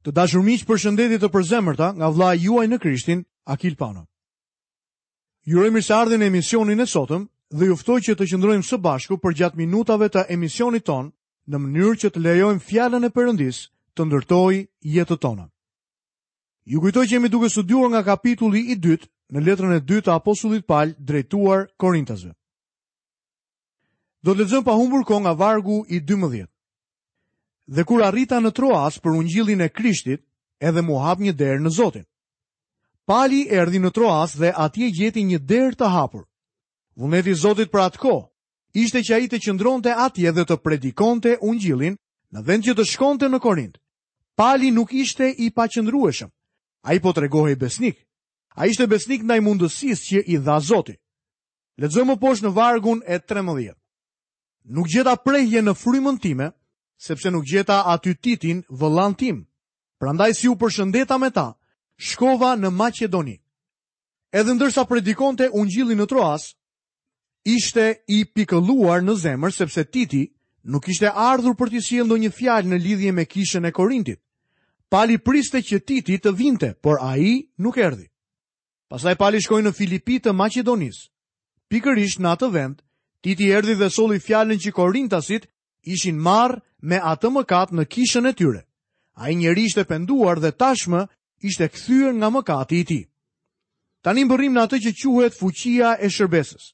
Të 0.00 0.12
dashur 0.16 0.40
miq, 0.44 0.62
përshëndetje 0.64 1.18
të 1.20 1.28
përzemërta 1.32 1.90
nga 1.98 2.08
vlla 2.08 2.30
juaj 2.40 2.66
në 2.72 2.78
Krishtin, 2.80 3.18
Akil 3.52 3.74
Pano. 3.76 4.06
Ju 5.44 5.60
urojmë 5.60 5.82
së 5.84 5.92
ardhi 5.96 6.16
në 6.20 6.28
emisionin 6.30 6.80
e 6.80 6.86
sotëm 6.88 7.26
dhe 7.52 7.66
ju 7.68 7.76
ftoj 7.80 7.98
që 8.06 8.14
të 8.16 8.28
qëndrojmë 8.30 8.66
së 8.70 8.78
bashku 8.86 9.18
për 9.20 9.36
gjatë 9.40 9.60
minutave 9.60 10.08
të 10.12 10.22
emisionit 10.36 10.86
ton 10.88 11.10
në 11.50 11.60
mënyrë 11.64 11.98
që 12.02 12.10
të 12.14 12.22
lejojmë 12.26 12.64
fjalën 12.68 13.04
e 13.04 13.10
Perëndis 13.16 13.58
të 13.96 14.06
ndërtojë 14.08 14.64
jetën 14.94 15.20
tonë. 15.24 15.46
Ju 16.72 16.80
kujtoj 16.84 17.04
që 17.06 17.14
jemi 17.16 17.32
duke 17.34 17.50
studiuar 17.52 17.90
nga 17.92 18.02
kapitulli 18.08 18.60
i 18.72 18.78
dytë 18.84 19.08
në 19.36 19.44
letrën 19.46 19.74
e 19.76 19.82
dytë 19.90 20.04
të 20.06 20.14
apostullit 20.14 20.64
Paul 20.68 20.94
drejtuar 21.10 21.66
Korintasve. 21.80 22.32
Do 24.24 24.32
të 24.32 24.40
lexojmë 24.44 24.66
pa 24.68 24.78
humbur 24.80 25.04
kohë 25.08 25.22
nga 25.28 25.36
vargu 25.42 25.82
i 25.88 26.00
12 26.00 26.46
dhe 27.70 27.86
kur 27.86 28.02
arrita 28.02 28.40
në 28.42 28.50
Troas 28.58 28.96
për 28.98 29.14
ungjillin 29.14 29.60
e 29.62 29.68
Krishtit, 29.70 30.20
edhe 30.60 30.82
mu 30.82 30.98
hap 30.98 31.20
një 31.22 31.32
derë 31.38 31.62
në 31.62 31.70
Zotin. 31.70 32.04
Pali 33.06 33.46
erdi 33.46 33.78
në 33.80 33.92
Troas 33.94 34.34
dhe 34.38 34.50
atje 34.58 34.88
gjeti 34.98 35.22
një 35.24 35.38
derë 35.46 35.76
të 35.78 35.86
hapur. 35.92 36.24
Vullneti 36.98 37.34
Zotit 37.38 37.70
për 37.70 37.84
atë 37.86 38.02
kohë 38.02 38.26
ishte 38.74 39.00
që 39.06 39.12
a 39.14 39.18
i 39.22 39.28
të 39.30 39.38
qëndronte 39.44 39.94
atje 40.06 40.30
dhe 40.34 40.44
të 40.46 40.56
predikonte 40.62 41.36
ungjillin 41.42 41.96
në 42.34 42.40
vend 42.46 42.66
që 42.66 42.74
të 42.76 42.84
shkonte 42.90 43.30
në 43.30 43.40
Korint. 43.42 43.78
Pali 44.38 44.70
nuk 44.70 44.92
ishte 44.94 45.30
i 45.42 45.50
pa 45.54 45.66
qëndrueshëm, 45.66 46.30
a 46.86 46.90
i 46.94 47.00
po 47.02 47.10
të 47.14 47.26
regohi 47.26 47.58
besnik. 47.58 47.96
A 48.58 48.66
ishte 48.66 48.86
besnik 48.90 49.22
në 49.22 49.36
i 49.38 49.40
mundësis 49.46 50.02
që 50.10 50.24
i 50.26 50.38
dha 50.42 50.58
Zotit. 50.60 50.98
Ledzojmë 51.80 52.18
poshë 52.20 52.46
në 52.48 52.54
vargun 52.56 53.00
e 53.06 53.18
13. 53.20 53.74
Nuk 54.74 54.86
gjeta 54.90 55.14
prejhje 55.16 55.62
në 55.62 55.74
frymën 55.80 56.18
time, 56.20 56.50
sepse 57.02 57.28
nuk 57.32 57.44
gjeta 57.48 57.80
aty 57.94 58.12
titin 58.20 58.60
vëllan 58.68 59.16
tim. 59.16 59.38
Prandaj 60.00 60.32
si 60.36 60.48
u 60.48 60.54
përshëndeta 60.60 61.16
me 61.20 61.30
ta, 61.30 61.46
shkova 61.96 62.54
në 62.60 62.70
Macedoni. 62.76 63.36
Edhe 64.32 64.52
ndërsa 64.54 64.84
predikonte 64.88 65.48
gjillin 65.52 65.98
në 66.00 66.06
Troas, 66.10 66.44
ishte 67.56 67.86
i 68.08 68.18
pikëlluar 68.36 69.00
në 69.02 69.14
zemër 69.18 69.52
sepse 69.56 69.84
Titi 69.84 70.26
nuk 70.64 70.88
ishte 70.92 71.08
ardhur 71.10 71.56
për 71.56 71.68
të 71.72 71.80
sjellë 71.82 72.08
ndonjë 72.10 72.30
fjalë 72.36 72.68
në 72.68 72.78
lidhje 72.84 73.12
me 73.16 73.24
kishën 73.24 73.64
e 73.66 73.72
Korintit. 73.72 74.20
Pali 74.92 75.16
priste 75.18 75.62
që 75.62 75.80
Titi 75.84 76.18
të 76.20 76.34
vinte, 76.36 76.74
por 76.82 77.00
ai 77.00 77.48
nuk 77.58 77.76
erdhi. 77.78 78.06
Pastaj 78.90 79.16
Pali 79.16 79.40
shkoi 79.40 79.62
në 79.64 79.72
Filipi 79.74 80.20
të 80.20 80.34
Maqedonisë. 80.36 81.08
Pikërisht 81.70 82.20
në 82.20 82.28
atë 82.34 82.50
vend, 82.52 82.76
Titi 83.22 83.50
erdhi 83.54 83.74
dhe 83.78 83.90
solli 83.90 84.20
fjalën 84.20 84.58
që 84.60 84.72
Korintasit 84.72 85.48
ishin 85.82 86.18
marrë 86.20 86.60
me 86.82 86.96
atë 86.98 87.30
mëkat 87.34 87.72
në 87.76 87.84
kishën 87.92 88.26
e 88.26 88.32
tyre. 88.36 88.62
A 89.20 89.28
i 89.30 89.36
njeri 89.36 89.64
ishte 89.68 89.84
penduar 89.84 90.40
dhe 90.40 90.52
tashmë 90.56 91.00
ishte 91.44 91.66
këthyër 91.68 92.12
nga 92.18 92.28
mëkati 92.32 92.78
i 92.80 92.84
ti. 92.88 93.00
Tanim 94.04 94.30
përrim 94.30 94.54
në 94.56 94.62
atë 94.64 94.78
që 94.86 94.92
quhet 95.00 95.36
fuqia 95.36 95.90
e 96.00 96.08
shërbesës. 96.08 96.72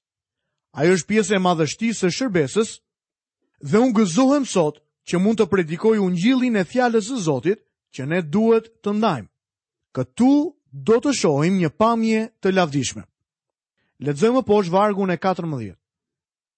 Ajo 0.78 0.92
është 0.94 1.08
pjesë 1.10 1.34
e 1.36 1.42
madhështisë 1.42 2.06
e 2.10 2.14
shërbesës 2.16 2.68
dhe 3.70 3.80
unë 3.82 3.96
gëzohem 3.96 4.44
sot 4.46 4.76
që 5.08 5.18
mund 5.22 5.40
të 5.40 5.48
predikoj 5.50 5.96
unë 5.98 6.20
gjillin 6.22 6.58
e 6.60 6.64
thjales 6.70 7.08
e 7.10 7.18
Zotit 7.26 7.64
që 7.94 8.06
ne 8.06 8.20
duhet 8.22 8.70
të 8.82 8.90
ndajmë. 8.98 9.30
Këtu 9.96 10.30
do 10.86 10.96
të 11.00 11.14
shohim 11.18 11.58
një 11.62 11.70
pamje 11.80 12.20
të 12.44 12.52
lavdishme. 12.52 13.02
Ledzojmë 14.04 14.42
po 14.44 14.60
shë 14.62 14.70
vargun 14.76 15.10
e 15.10 15.16
14. 15.16 15.74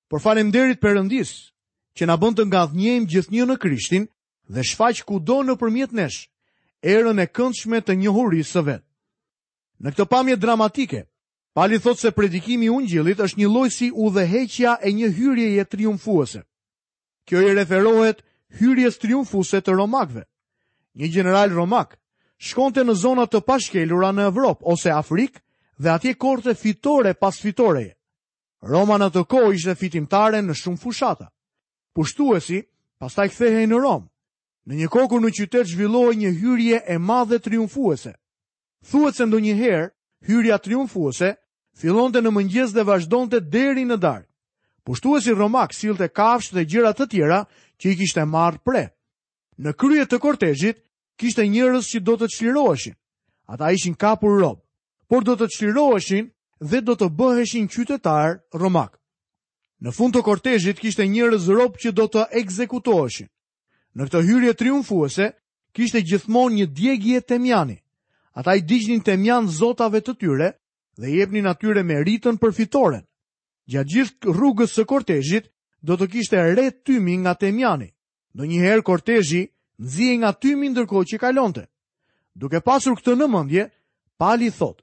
Por 0.08 0.20
falem 0.20 0.50
derit 0.50 0.82
përëndis, 0.82 1.32
që 1.98 2.06
na 2.06 2.14
bën 2.22 2.34
të 2.38 2.44
ngadhnjejmë 2.46 3.08
gjithnjë 3.10 3.44
në 3.50 3.56
Krishtin 3.62 4.04
dhe 4.54 4.62
shfaq 4.64 5.00
kudo 5.08 5.40
nëpërmjet 5.48 5.92
nesh 5.98 6.20
erën 6.86 7.18
e 7.22 7.26
këndshme 7.34 7.80
të 7.82 7.96
njohurisë 7.98 8.52
së 8.54 8.62
vet. 8.68 8.84
Në 9.82 9.90
këtë 9.94 10.04
pamje 10.12 10.36
dramatike, 10.36 11.00
Pali 11.56 11.78
thot 11.82 11.98
se 11.98 12.12
predikimi 12.14 12.68
i 12.68 12.70
Ungjillit 12.70 13.18
është 13.18 13.40
një 13.40 13.48
lloj 13.50 13.68
si 13.74 13.88
udhëheqja 13.90 14.76
e 14.86 14.92
një 14.94 15.08
hyrjeje 15.16 15.64
triumfuese. 15.66 16.44
Kjo 17.26 17.40
i 17.48 17.54
referohet 17.56 18.20
hyrjes 18.60 18.98
triumfuese 19.02 19.58
të 19.60 19.74
romakëve. 19.74 20.22
Një 21.00 21.08
general 21.10 21.50
romak 21.56 21.96
shkonte 22.46 22.84
në 22.86 22.94
zona 23.02 23.24
të 23.26 23.40
pashkelura 23.48 24.12
në 24.14 24.28
Evropë 24.30 24.66
ose 24.70 24.92
Afrikë 24.94 25.42
dhe 25.82 25.90
atje 25.96 26.14
korte 26.14 26.54
fitore 26.54 27.14
pas 27.14 27.40
fitoreje. 27.42 27.96
Roma 28.62 28.98
në 29.02 29.08
të 29.16 29.24
kohë 29.32 29.54
ishte 29.56 29.74
fitimtare 29.82 30.42
në 30.44 30.54
shumë 30.62 30.78
fushata 30.82 31.26
pushtuesi, 31.98 32.62
pastaj 33.02 33.32
kthehej 33.32 33.66
në 33.66 33.78
Rom. 33.82 34.04
Në 34.70 34.74
një 34.84 34.88
kohë 34.92 35.08
kur 35.10 35.22
në 35.24 35.30
qytet 35.34 35.66
zhvillohej 35.66 36.18
një 36.20 36.30
hyrje 36.38 36.80
e 36.94 36.98
madhe 37.02 37.38
triumfuese. 37.42 38.12
Thuhet 38.86 39.16
se 39.18 39.26
ndonjëherë 39.26 39.88
hyrja 40.28 40.58
triumfuese 40.62 41.32
fillonte 41.80 42.22
në 42.22 42.30
mëngjes 42.36 42.74
dhe 42.76 42.84
vazhdonte 42.86 43.40
deri 43.50 43.82
në 43.88 43.96
darkë. 44.02 44.28
Pushtuesi 44.86 45.34
romak 45.34 45.74
sillte 45.76 46.06
kafshë 46.08 46.54
dhe 46.56 46.64
gjëra 46.70 46.92
të 46.96 47.08
tjera 47.10 47.40
që 47.82 47.86
i 47.90 47.96
kishte 48.00 48.22
marrë 48.24 48.62
pre. 48.64 48.84
Në 49.58 49.74
krye 49.74 50.06
të 50.06 50.20
kortezhit 50.22 50.78
kishte 51.18 51.48
njerëz 51.50 51.88
që 51.90 52.04
do 52.06 52.14
të 52.22 52.30
çliroheshin. 52.36 52.94
Ata 53.50 53.72
ishin 53.74 53.98
kapur 53.98 54.38
rob, 54.38 54.62
por 55.10 55.26
do 55.26 55.34
të 55.34 55.50
çliroheshin 55.56 56.30
dhe 56.60 56.80
do 56.80 56.94
të 56.94 57.10
bëheshin 57.18 57.66
qytetar 57.68 58.38
romak. 58.54 58.97
Në 59.78 59.92
fund 59.94 60.10
të 60.16 60.22
kortezhit 60.26 60.80
kishte 60.82 61.04
njerëz 61.06 61.44
rob 61.54 61.76
që 61.78 61.92
do 61.94 62.08
të 62.10 62.24
ekzekutoheshin. 62.40 63.28
Në 63.94 64.08
këtë 64.08 64.22
hyrje 64.26 64.54
triumfuese 64.58 65.28
kishte 65.74 66.00
gjithmonë 66.02 66.56
një 66.62 66.66
djegje 66.74 67.20
temjani. 67.22 67.76
Ata 68.34 68.56
i 68.58 68.62
digjnin 68.66 69.02
temjan 69.06 69.46
zotave 69.48 70.00
të 70.02 70.14
tyre 70.18 70.48
dhe 70.98 71.10
jepnin 71.14 71.46
atyre 71.46 71.82
me 71.86 71.98
rritën 72.02 72.38
për 72.42 72.54
fitoren. 72.58 73.04
Gjatë 73.70 73.90
gjithë 73.94 74.34
rrugës 74.34 74.74
së 74.74 74.84
kortezhit 74.90 75.46
do 75.82 75.94
të 75.94 76.08
kishte 76.12 76.42
re 76.58 76.68
tymi 76.70 77.14
nga 77.22 77.34
temjani. 77.38 77.88
Në 78.34 78.42
njëherë 78.48 78.82
kortezhi 78.86 79.44
nëzije 79.78 80.14
nga 80.18 80.30
tymi 80.42 80.72
ndërkohë 80.74 81.08
që 81.12 81.20
kalonte. 81.22 81.64
Duke 82.34 82.60
pasur 82.66 82.96
këtë 82.98 83.14
në 83.14 83.28
mëndje, 83.30 83.68
pali 84.18 84.50
thot. 84.58 84.82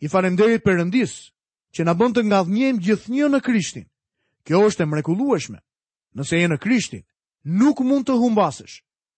I 0.00 0.08
farenderit 0.08 0.64
përëndis 0.64 1.14
që 1.76 1.84
në 1.84 1.94
bëndë 2.00 2.16
të 2.20 2.26
nga 2.28 2.40
dhmjem 2.48 2.80
gjithë 2.80 3.12
një 3.16 3.28
në 3.32 3.42
krishtin. 3.44 3.86
Kjo 4.46 4.60
është 4.70 4.82
e 4.82 4.86
mrekullueshme. 4.92 5.58
Nëse 6.16 6.36
je 6.38 6.48
në 6.48 6.58
Krishtin, 6.62 7.02
nuk 7.60 7.80
mund 7.82 8.06
të 8.06 8.14
humbasësh. 8.22 8.76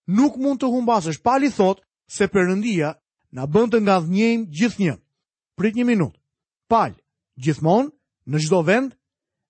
Nuk 0.08 0.38
mund 0.40 0.62
të 0.62 0.70
humbasësh. 0.72 1.18
Pali 1.22 1.50
thotë 1.52 1.84
se 2.16 2.26
Perëndia 2.32 2.94
na 3.36 3.44
bën 3.52 3.68
të 3.72 3.82
ngadhnjejmë 3.84 4.46
gjithnjë. 4.56 4.94
Prit 5.58 5.76
një 5.76 5.84
minutë. 5.84 6.16
Pali, 6.72 6.96
gjithmonë 7.44 7.90
në 8.32 8.40
çdo 8.46 8.62
vend, 8.70 8.94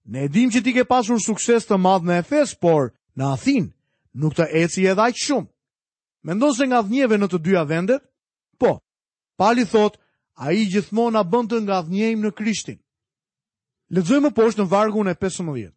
ne 0.09 0.27
dimë 0.35 0.53
që 0.55 0.61
ti 0.65 0.73
ke 0.77 0.85
pasur 0.91 1.19
sukses 1.23 1.67
të 1.69 1.79
madh 1.79 2.07
në 2.09 2.19
Efes, 2.25 2.55
por 2.59 2.91
në 3.15 3.31
Athinë 3.37 3.71
nuk 4.19 4.35
të 4.35 4.49
eci 4.65 4.87
edhe 4.91 5.03
aq 5.07 5.19
shumë. 5.25 5.47
Mendon 6.27 6.55
se 6.59 6.67
ngadhnjeve 6.67 7.19
në 7.23 7.29
të 7.31 7.39
dyja 7.47 7.63
vendet? 7.71 8.03
Po. 8.59 8.81
Pali 9.39 9.67
thotë, 9.71 9.99
ai 10.43 10.67
gjithmonë 10.73 11.15
na 11.19 11.23
bën 11.23 11.47
të 11.51 11.63
ngadhnjejmë 11.69 12.27
në 12.27 12.35
Krishtin. 12.39 12.79
Lexojmë 13.97 14.29
më 14.29 14.35
poshtë 14.37 14.61
në 14.61 14.69
vargun 14.69 15.09
e 15.09 15.15
15. 15.17 15.71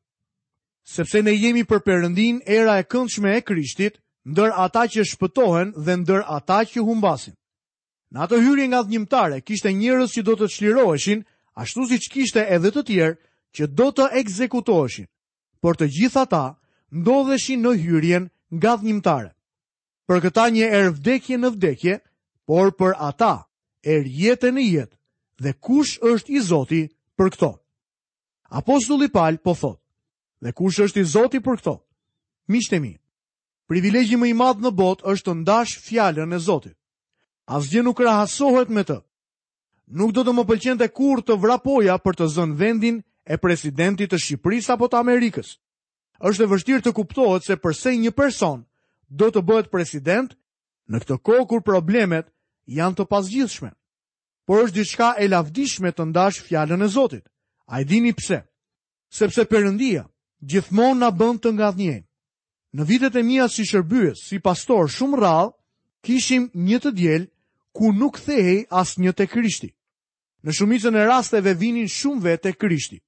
Sepse 0.83 1.21
ne 1.23 1.31
jemi 1.31 1.61
për 1.63 1.79
Perëndin 1.85 2.41
era 2.43 2.73
e 2.79 2.83
këndshme 2.83 3.37
e 3.37 3.41
Krishtit, 3.45 4.01
ndër 4.27 4.51
ata 4.67 4.83
që 4.91 5.05
shpëtohen 5.11 5.71
dhe 5.85 5.95
ndër 6.01 6.25
ata 6.27 6.57
që 6.67 6.83
humbasin. 6.83 7.37
Në 8.11 8.19
atë 8.25 8.39
hyrje 8.43 8.65
nga 8.67 8.81
dhjimtare, 8.83 9.37
kishte 9.47 9.71
njerëz 9.71 10.11
që 10.11 10.23
do 10.27 10.33
të 10.35 10.47
çliroheshin, 10.51 11.21
ashtu 11.55 11.85
siç 11.89 12.09
kishte 12.11 12.43
edhe 12.51 12.71
të 12.75 12.81
tjerë 12.89 13.15
që 13.55 13.63
do 13.79 13.87
të 13.95 14.09
ekzekutoheshin. 14.19 15.07
Por 15.63 15.79
të 15.79 15.87
gjithë 15.95 16.19
ata 16.25 16.43
ndodheshin 16.91 17.63
në 17.63 17.71
hyrjen 17.79 18.27
nga 18.51 18.75
dhjimtare. 18.81 19.31
Për 20.11 20.17
këta 20.27 20.49
një 20.51 20.67
erë 20.75 20.91
vdekje 20.99 21.37
në 21.39 21.49
vdekje, 21.55 21.95
por 22.47 22.75
për 22.75 22.91
ata 23.07 23.33
erë 23.87 24.11
jetë 24.23 24.51
në 24.57 24.63
jetë 24.75 24.95
dhe 25.47 25.51
kush 25.63 25.93
është 26.11 26.31
i 26.35 26.39
Zoti 26.51 26.83
për 27.15 27.31
këto. 27.37 27.51
Apostulli 28.53 29.07
Pal 29.09 29.37
po 29.39 29.53
thot, 29.55 29.79
dhe 30.43 30.51
kush 30.51 30.81
është 30.83 30.99
i 30.99 31.07
Zoti 31.13 31.39
për 31.39 31.61
këto? 31.61 31.73
Miqtë 32.51 32.79
mi, 32.83 32.89
privilegji 33.71 34.17
më 34.19 34.27
i 34.27 34.33
madh 34.35 34.59
në 34.65 34.71
botë 34.75 35.07
është 35.07 35.29
të 35.29 35.35
ndash 35.39 35.75
fjalën 35.85 36.35
e 36.35 36.39
Zotit. 36.47 36.75
Asgjë 37.47 37.85
nuk 37.85 37.95
krahasohet 38.01 38.73
me 38.75 38.83
të. 38.83 38.97
Nuk 39.95 40.11
do 40.15 40.25
të 40.27 40.33
më 40.35 40.43
pëlqente 40.51 40.89
kur 40.91 41.23
të 41.23 41.39
vrapoja 41.39 41.95
për 42.03 42.19
të 42.19 42.27
zënë 42.35 42.59
vendin 42.59 42.97
e 43.23 43.39
presidentit 43.39 44.11
të 44.11 44.19
Shqipërisë 44.19 44.73
apo 44.75 44.91
të 44.91 44.99
Amerikës. 44.99 45.55
Është 46.19 46.43
e 46.43 46.51
vështirë 46.51 46.83
të 46.89 46.95
kuptohet 46.99 47.47
se 47.47 47.55
përse 47.55 47.95
një 48.03 48.11
person 48.19 48.67
do 49.07 49.31
të 49.31 49.47
bëhet 49.47 49.71
president 49.71 50.35
në 50.91 50.99
këtë 51.05 51.21
kohë 51.27 51.47
kur 51.49 51.63
problemet 51.69 52.27
janë 52.67 52.99
të 52.99 53.07
pasgjithshme. 53.15 53.71
Por 54.45 54.65
është 54.67 54.75
diçka 54.81 55.13
e 55.23 55.31
lavdishme 55.31 55.95
të 55.95 56.11
ndash 56.11 56.43
fjalën 56.49 56.83
e 56.83 56.91
Zotit. 56.99 57.30
A 57.71 57.79
i 57.81 57.85
dini 57.87 58.11
pse? 58.13 58.41
Sepse 59.19 59.43
përëndia, 59.51 60.03
gjithmonë 60.43 60.99
nga 60.99 61.09
bënd 61.21 61.41
të 61.43 61.49
nga 61.55 61.69
dhënje. 61.75 61.99
Në 62.75 62.83
vitet 62.89 63.15
e 63.15 63.21
mija 63.27 63.45
si 63.51 63.63
shërbyes, 63.67 64.25
si 64.27 64.39
pastor 64.43 64.89
shumë 64.91 65.19
rralë, 65.19 65.49
kishim 66.03 66.49
një 66.67 66.77
të 66.83 66.91
djelë 66.99 67.29
ku 67.75 67.93
nuk 67.95 68.19
thehej 68.25 68.65
as 68.81 68.97
një 68.99 69.13
të 69.15 69.25
krishti. 69.33 69.69
Në 70.43 70.51
shumicën 70.57 70.97
e 70.99 71.05
rasteve 71.07 71.55
vinin 71.63 71.87
shumë 71.95 72.23
vetë 72.27 72.43
të 72.49 72.55
krishti. 72.63 72.99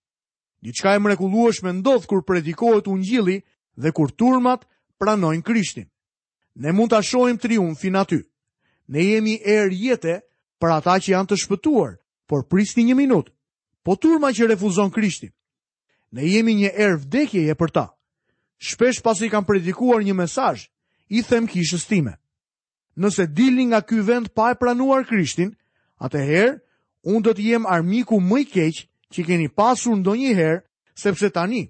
Diçka 0.63 0.95
e 0.95 0.99
mrekulluash 1.03 1.59
me 1.63 1.75
ndodhë 1.81 2.07
kur 2.07 2.23
predikohet 2.27 2.87
gjili 3.07 3.37
dhe 3.83 3.89
kur 3.95 4.09
turmat 4.19 4.63
pranojnë 4.99 5.43
krishtin. 5.47 5.87
Ne 6.63 6.71
mund 6.71 6.91
të 6.91 7.01
ashojmë 7.03 7.39
triumfin 7.43 7.95
aty. 8.03 8.21
Ne 8.91 9.01
jemi 9.11 9.35
erë 9.43 9.75
jetë 9.85 10.15
për 10.59 10.69
ata 10.77 10.99
që 11.03 11.11
janë 11.15 11.29
të 11.29 11.35
shpëtuar, 11.43 11.95
por 12.29 12.47
pristi 12.51 12.83
një 12.87 12.95
minutë 13.03 13.31
po 13.83 13.95
turma 13.99 14.31
që 14.33 14.47
refuzon 14.53 14.91
Krishtin. 14.95 15.31
Ne 16.15 16.23
jemi 16.27 16.53
një 16.55 16.71
erë 16.73 16.99
vdekjeje 17.03 17.55
për 17.55 17.71
ta. 17.73 17.85
Shpesh 18.57 19.01
i 19.25 19.29
kam 19.29 19.45
predikuar 19.45 20.03
një 20.03 20.13
mesaj, 20.13 20.69
i 21.09 21.21
them 21.23 21.47
kishës 21.47 21.85
time. 21.87 22.15
Nëse 22.97 23.27
dilni 23.27 23.65
nga 23.65 23.81
ky 23.81 23.99
vend 24.01 24.29
pa 24.35 24.51
e 24.51 24.55
pranuar 24.55 25.03
Krishtin, 25.05 25.55
atëherë 25.99 26.59
unë 27.03 27.21
do 27.23 27.33
të 27.33 27.41
jem 27.41 27.65
armiku 27.67 28.19
më 28.21 28.39
i 28.39 28.45
keq 28.45 28.75
që 29.13 29.21
keni 29.25 29.49
pasur 29.49 29.97
ndonjëherë, 29.97 30.63
sepse 30.95 31.29
tani 31.33 31.67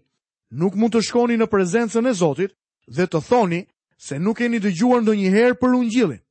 nuk 0.51 0.75
mund 0.75 0.93
të 0.93 1.01
shkoni 1.01 1.37
në 1.37 1.47
prezencën 1.49 2.05
e 2.05 2.13
Zotit 2.13 2.51
dhe 2.87 3.07
të 3.07 3.19
thoni 3.29 3.61
se 3.97 4.19
nuk 4.19 4.37
keni 4.37 4.59
dëgjuar 4.59 5.01
ndonjëherë 5.01 5.57
për 5.57 5.73
ungjillin. 5.79 6.21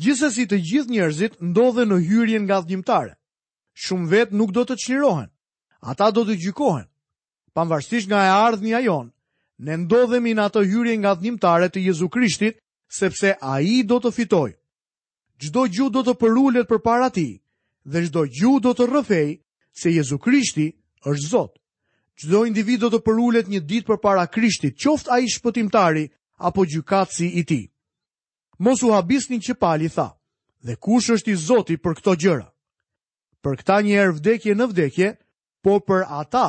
Gjithsesi 0.00 0.46
të 0.48 0.58
gjithë 0.66 0.90
njerëzit 0.90 1.32
ndodhen 1.42 1.88
në 1.92 1.98
hyrjen 2.08 2.42
nga 2.46 2.60
dhjimtare 2.62 3.19
shumë 3.74 4.08
vetë 4.10 4.36
nuk 4.36 4.50
do 4.52 4.64
të 4.64 4.76
qirohen, 4.84 5.30
Ata 5.80 6.10
do 6.12 6.24
të 6.28 6.34
gjykohen. 6.36 6.84
Pamvarsisht 7.56 8.08
nga 8.08 8.18
e 8.26 8.28
ardhë 8.44 8.64
një 8.66 8.74
ajon, 8.76 9.06
ne 9.64 9.76
ndodhemi 9.80 10.34
në 10.36 10.42
atë 10.48 10.64
hyrje 10.68 10.94
nga 11.00 11.14
dhnimtare 11.16 11.70
të 11.72 11.80
Jezu 11.88 12.08
Krishtit, 12.08 12.58
sepse 12.98 13.32
a 13.40 13.60
i 13.64 13.80
do 13.88 13.96
të 14.00 14.10
fitoj. 14.12 14.50
Gjdo 15.40 15.62
gju 15.72 15.88
do 15.88 16.02
të 16.04 16.14
përullet 16.20 16.68
për 16.68 16.82
para 16.84 17.08
ti, 17.10 17.40
dhe 17.88 18.02
gjdo 18.06 18.22
gju 18.28 18.52
do 18.60 18.74
të 18.76 18.88
rëfej 18.92 19.30
se 19.80 19.90
Jezu 19.94 20.18
Krishti 20.18 20.66
është 21.08 21.28
Zotë. 21.32 21.56
Gjdo 22.20 22.44
individ 22.46 22.80
do 22.84 22.90
të 22.92 23.00
përullet 23.06 23.48
një 23.48 23.60
ditë 23.64 23.86
për 23.88 23.98
para 24.04 24.26
Krishtit, 24.28 24.76
qoft 24.76 25.08
a 25.08 25.16
i 25.18 25.28
shpëtimtari 25.32 26.04
apo 26.44 26.66
gjykatësi 26.68 27.26
i 27.40 27.44
ti. 27.48 27.60
Mosu 28.60 28.92
habisnin 28.92 29.40
që 29.40 29.54
pali 29.56 29.88
tha, 29.88 30.12
dhe 30.60 30.76
kush 30.76 31.08
është 31.16 31.32
i 31.32 31.36
Zoti 31.40 31.76
për 31.80 31.94
këto 31.96 32.12
gjëra? 32.20 32.50
për 33.44 33.58
këta 33.60 33.76
një 33.84 33.94
erë 34.04 34.14
vdekje 34.18 34.54
në 34.56 34.66
vdekje, 34.72 35.08
po 35.64 35.76
për 35.84 36.04
ata 36.22 36.46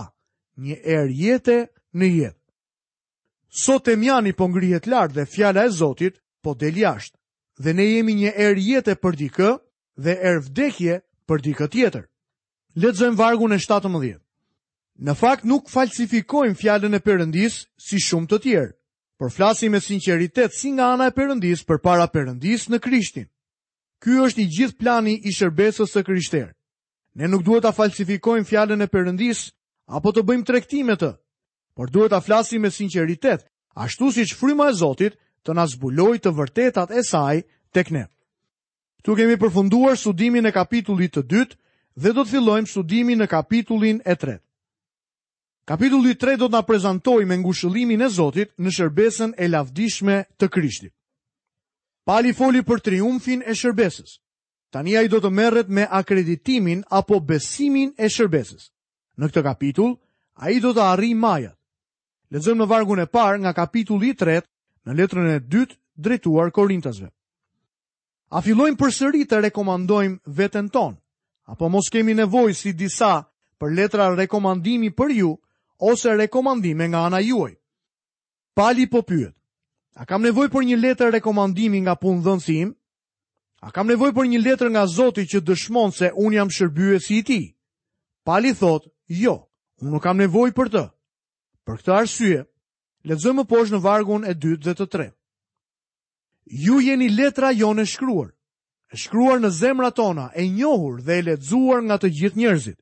një 0.61 0.77
erë 0.97 1.15
jetë 1.23 1.57
në 1.99 2.09
jetë. 2.11 2.37
Sot 3.51 3.87
e 3.91 3.97
mjani 3.99 4.31
po 4.37 4.45
ngrihet 4.47 4.87
lartë 4.87 5.15
dhe 5.17 5.25
fjala 5.33 5.65
e 5.67 5.71
Zotit 5.75 6.21
po 6.43 6.53
del 6.55 6.77
jashtë, 6.79 7.17
dhe 7.63 7.73
ne 7.75 7.85
jemi 7.89 8.15
një 8.21 8.31
erë 8.45 8.63
jetë 8.69 8.95
për 9.03 9.17
dikë 9.23 9.49
dhe 10.05 10.13
erë 10.29 10.45
vdekje 10.47 10.95
për 11.27 11.41
dikë 11.45 11.67
tjetër. 11.73 12.05
Lexojmë 12.79 13.17
vargun 13.19 13.51
e 13.51 13.59
17. 13.59 14.19
Në 15.01 15.13
fakt 15.19 15.43
nuk 15.47 15.67
falsifikojmë 15.71 16.55
fjalën 16.61 16.95
e 16.95 17.01
Perëndis 17.03 17.57
si 17.81 17.99
shumë 17.99 18.27
të 18.31 18.37
tjerë, 18.45 18.71
por 19.19 19.31
flasim 19.31 19.71
me 19.75 19.81
sinqeritet 19.81 20.55
si 20.55 20.71
nga 20.75 20.91
ana 20.95 21.09
e 21.11 21.15
Perëndis 21.15 21.65
përpara 21.67 22.07
Perëndis 22.13 22.69
në 22.71 22.79
Krishtin. 22.83 23.27
Ky 24.01 24.21
është 24.25 24.41
i 24.41 24.47
gjithë 24.55 24.77
plani 24.79 25.17
i 25.27 25.31
shërbesës 25.35 25.91
së 25.93 26.03
Krishtit. 26.07 26.55
Ne 27.13 27.27
nuk 27.27 27.43
duhet 27.45 27.65
ta 27.67 27.73
falsifikojmë 27.75 28.47
fjalën 28.47 28.83
e 28.83 28.87
Perëndis 28.87 29.41
apo 29.91 30.13
të 30.15 30.23
bëjmë 30.27 30.47
tregtime 30.47 30.95
të, 30.95 31.09
por 31.75 31.91
duhet 31.91 32.13
ta 32.15 32.21
flasim 32.23 32.61
me 32.63 32.71
sinqeritet, 32.71 33.43
ashtu 33.75 34.11
siç 34.15 34.33
fryma 34.39 34.69
e 34.71 34.73
Zotit 34.79 35.17
të 35.43 35.55
na 35.57 35.65
zbuloj 35.67 36.19
të 36.23 36.31
vërtetat 36.37 36.91
e 36.95 37.03
saj 37.03 37.41
tek 37.75 37.91
ne. 37.91 38.05
Ktu 39.01 39.15
kemi 39.17 39.35
përfunduar 39.41 39.97
studimin 39.99 40.47
e 40.47 40.51
kapitullit 40.55 41.11
të 41.17 41.25
dytë 41.33 41.57
dhe 41.99 42.11
do 42.15 42.23
të 42.23 42.31
fillojmë 42.31 42.71
studimin 42.71 43.19
në 43.19 43.27
kapitullin 43.31 43.99
e 44.07 44.15
tretë. 44.15 44.45
Kapitulli 45.67 46.15
3 46.19 46.39
do 46.41 46.47
të 46.49 46.55
na 46.55 46.61
prezantojë 46.67 47.27
me 47.27 47.37
ngushëllimin 47.43 48.01
e 48.01 48.09
Zotit 48.09 48.55
në 48.57 48.71
shërbesën 48.77 49.35
e 49.37 49.51
lavdishme 49.51 50.21
të 50.39 50.49
Krishtit. 50.53 50.93
Pali 52.07 52.31
foli 52.33 52.63
për 52.65 52.79
triumfin 52.87 53.43
e 53.45 53.53
shërbesës. 53.53 54.20
Tani 54.71 54.95
ai 54.95 55.09
do 55.11 55.19
të 55.19 55.29
merret 55.35 55.67
me 55.67 55.83
akreditimin 55.99 56.81
apo 56.95 57.17
besimin 57.27 57.91
e 57.99 58.07
shërbesës. 58.17 58.69
Në 59.19 59.27
këtë 59.31 59.43
kapitull, 59.47 59.97
ai 60.47 60.53
do 60.63 60.71
të 60.73 60.83
arrijë 60.93 61.17
majat. 61.19 61.57
Lexojmë 62.31 62.63
në 62.63 62.67
vargun 62.71 63.01
e 63.03 63.07
parë 63.11 63.41
nga 63.43 63.51
kapitulli 63.57 64.13
3 64.21 64.39
në 64.87 64.95
letrën 65.01 65.27
e 65.35 65.39
dytë 65.43 65.75
drejtuar 66.05 66.53
Korintasve. 66.55 67.09
A 68.31 68.39
fillojmë 68.45 68.79
përsëri 68.79 69.25
të 69.27 69.41
rekomandojmë 69.49 70.21
veten 70.39 70.69
tonë, 70.71 70.95
apo 71.51 71.67
mos 71.69 71.91
kemi 71.91 72.15
nevojë 72.21 72.55
si 72.55 72.71
disa 72.71 73.11
për 73.59 73.75
letra 73.75 74.07
rekomandimi 74.15 74.93
për 74.95 75.11
ju 75.17 75.33
ose 75.91 76.15
rekomandime 76.15 76.87
nga 76.93 77.03
ana 77.11 77.19
juaj? 77.21 77.51
Pali 78.55 78.87
po 78.87 79.03
pyet. 79.03 79.35
A 79.99 80.05
kam 80.07 80.23
nevojë 80.23 80.49
për 80.55 80.63
një 80.63 80.77
letër 80.79 81.11
rekomandimi 81.17 81.83
nga 81.83 81.97
punë 81.99 82.37
im? 82.55 82.71
A 83.61 83.69
kam 83.71 83.87
nevoj 83.93 84.09
për 84.17 84.25
një 84.25 84.39
letër 84.41 84.71
nga 84.73 84.87
Zoti 84.89 85.21
që 85.29 85.41
dëshmon 85.45 85.91
se 85.93 86.09
unë 86.17 86.35
jam 86.35 86.49
shërbjue 86.49 86.97
si 86.99 87.19
i 87.21 87.25
ti? 87.25 87.39
Pali 88.25 88.55
thot, 88.57 88.87
jo, 89.05 89.35
unë 89.81 89.91
nuk 89.91 90.03
kam 90.03 90.17
nevoj 90.17 90.49
për 90.57 90.71
të. 90.73 90.81
Për 91.65 91.77
këtë 91.81 91.93
arsye, 91.93 92.39
letëzëm 93.05 93.37
më 93.41 93.45
poshë 93.51 93.75
në 93.77 93.81
vargun 93.85 94.25
e 94.25 94.33
2 94.33 94.55
dhe 94.65 94.73
të 94.79 94.87
3. 94.95 95.07
Ju 96.65 96.79
jeni 96.81 97.11
letra 97.13 97.51
jone 97.53 97.85
e 97.85 97.85
shkruar, 97.91 98.31
e 98.89 98.95
shkruar 98.97 99.37
në 99.39 99.51
zemra 99.59 99.91
tona, 99.91 100.31
e 100.33 100.41
njohur 100.49 100.97
dhe 101.05 101.19
e 101.19 101.25
letëzuar 101.29 101.85
nga 101.85 101.99
të 102.01 102.09
gjithë 102.17 102.39
njerëzit, 102.41 102.79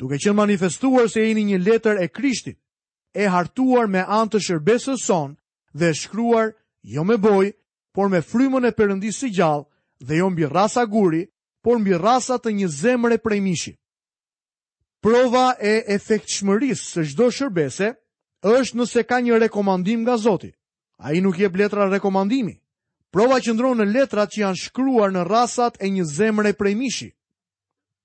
duke 0.00 0.16
qenë 0.22 0.38
manifestuar 0.40 1.10
se 1.12 1.20
jeni 1.26 1.44
një 1.50 1.58
letër 1.68 2.00
e 2.02 2.08
krishtit, 2.08 2.56
e 3.12 3.28
hartuar 3.28 3.86
me 3.92 4.00
antë 4.08 4.32
të 4.38 4.44
shërbesës 4.46 5.04
son 5.04 5.36
dhe 5.76 5.92
e 5.92 5.94
shkruar 6.00 6.56
jo 6.94 7.04
me 7.04 7.20
boj, 7.20 7.52
por 7.92 8.08
me 8.08 8.24
frymën 8.24 8.64
e 8.64 8.72
përëndisë 8.78 9.30
gjallë 9.36 9.68
dhe 10.00 10.16
jo 10.16 10.30
mbi 10.30 10.46
rasa 10.46 10.86
guri, 10.86 11.26
por 11.62 11.78
mbi 11.78 11.92
rasa 11.98 12.38
të 12.38 12.50
një 12.56 12.68
zemre 12.70 13.18
prej 13.18 13.40
mishi. 13.40 13.72
Prova 15.02 15.54
e 15.60 15.84
efekt 15.94 16.28
shmëris 16.30 16.80
së 16.94 17.04
gjdo 17.12 17.30
shërbese 17.30 17.92
është 18.42 18.74
nëse 18.78 19.02
ka 19.06 19.20
një 19.20 19.38
rekomandim 19.46 20.00
nga 20.02 20.16
Zoti. 20.16 20.50
A 20.98 21.12
i 21.12 21.20
nuk 21.20 21.38
jeb 21.38 21.56
letra 21.56 21.88
rekomandimi. 21.90 22.54
Prova 23.10 23.38
që 23.40 23.54
ndronë 23.54 23.84
në 23.84 23.92
letrat 23.94 24.32
që 24.34 24.40
janë 24.40 24.58
shkruar 24.64 25.12
në 25.14 25.22
rasat 25.28 25.78
e 25.80 25.88
një 25.90 26.04
zemre 26.04 26.52
prej 26.52 26.74
mishi. 26.74 27.10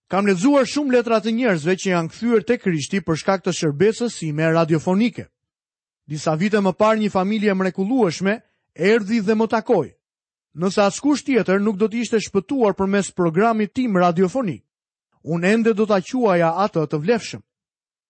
Kam 0.07 0.25
lezuar 0.27 0.69
shumë 0.69 0.93
letrat 0.97 1.23
të 1.25 1.31
njerëzve 1.33 1.73
që 1.81 1.89
janë 1.89 2.09
këthyër 2.13 2.45
të 2.45 2.57
krishti 2.61 3.01
për 3.01 3.17
shkak 3.21 3.41
të 3.45 3.53
shërbesës 3.57 4.13
si 4.19 4.29
me 4.31 4.45
radiofonike. 4.53 5.25
Disa 6.05 6.35
vite 6.37 6.61
më 6.61 6.75
parë 6.77 6.99
një 7.01 7.09
familje 7.09 7.53
mrekulueshme 7.55 8.37
erdi 8.75 9.19
dhe 9.25 9.33
më 9.35 9.47
takojë 9.49 9.91
nëse 10.61 10.81
askush 10.81 11.23
tjetër 11.25 11.61
nuk 11.63 11.79
do 11.81 11.87
të 11.89 11.97
ishte 12.03 12.19
shpëtuar 12.21 12.75
përmes 12.77 13.11
programit 13.11 13.73
tim 13.73 13.97
radiofonik. 13.97 14.61
Unë 15.23 15.47
ende 15.53 15.71
do 15.73 15.85
ta 15.87 15.99
quaja 16.03 16.49
atë 16.65 16.85
të 16.87 16.97
vlefshëm. 16.99 17.41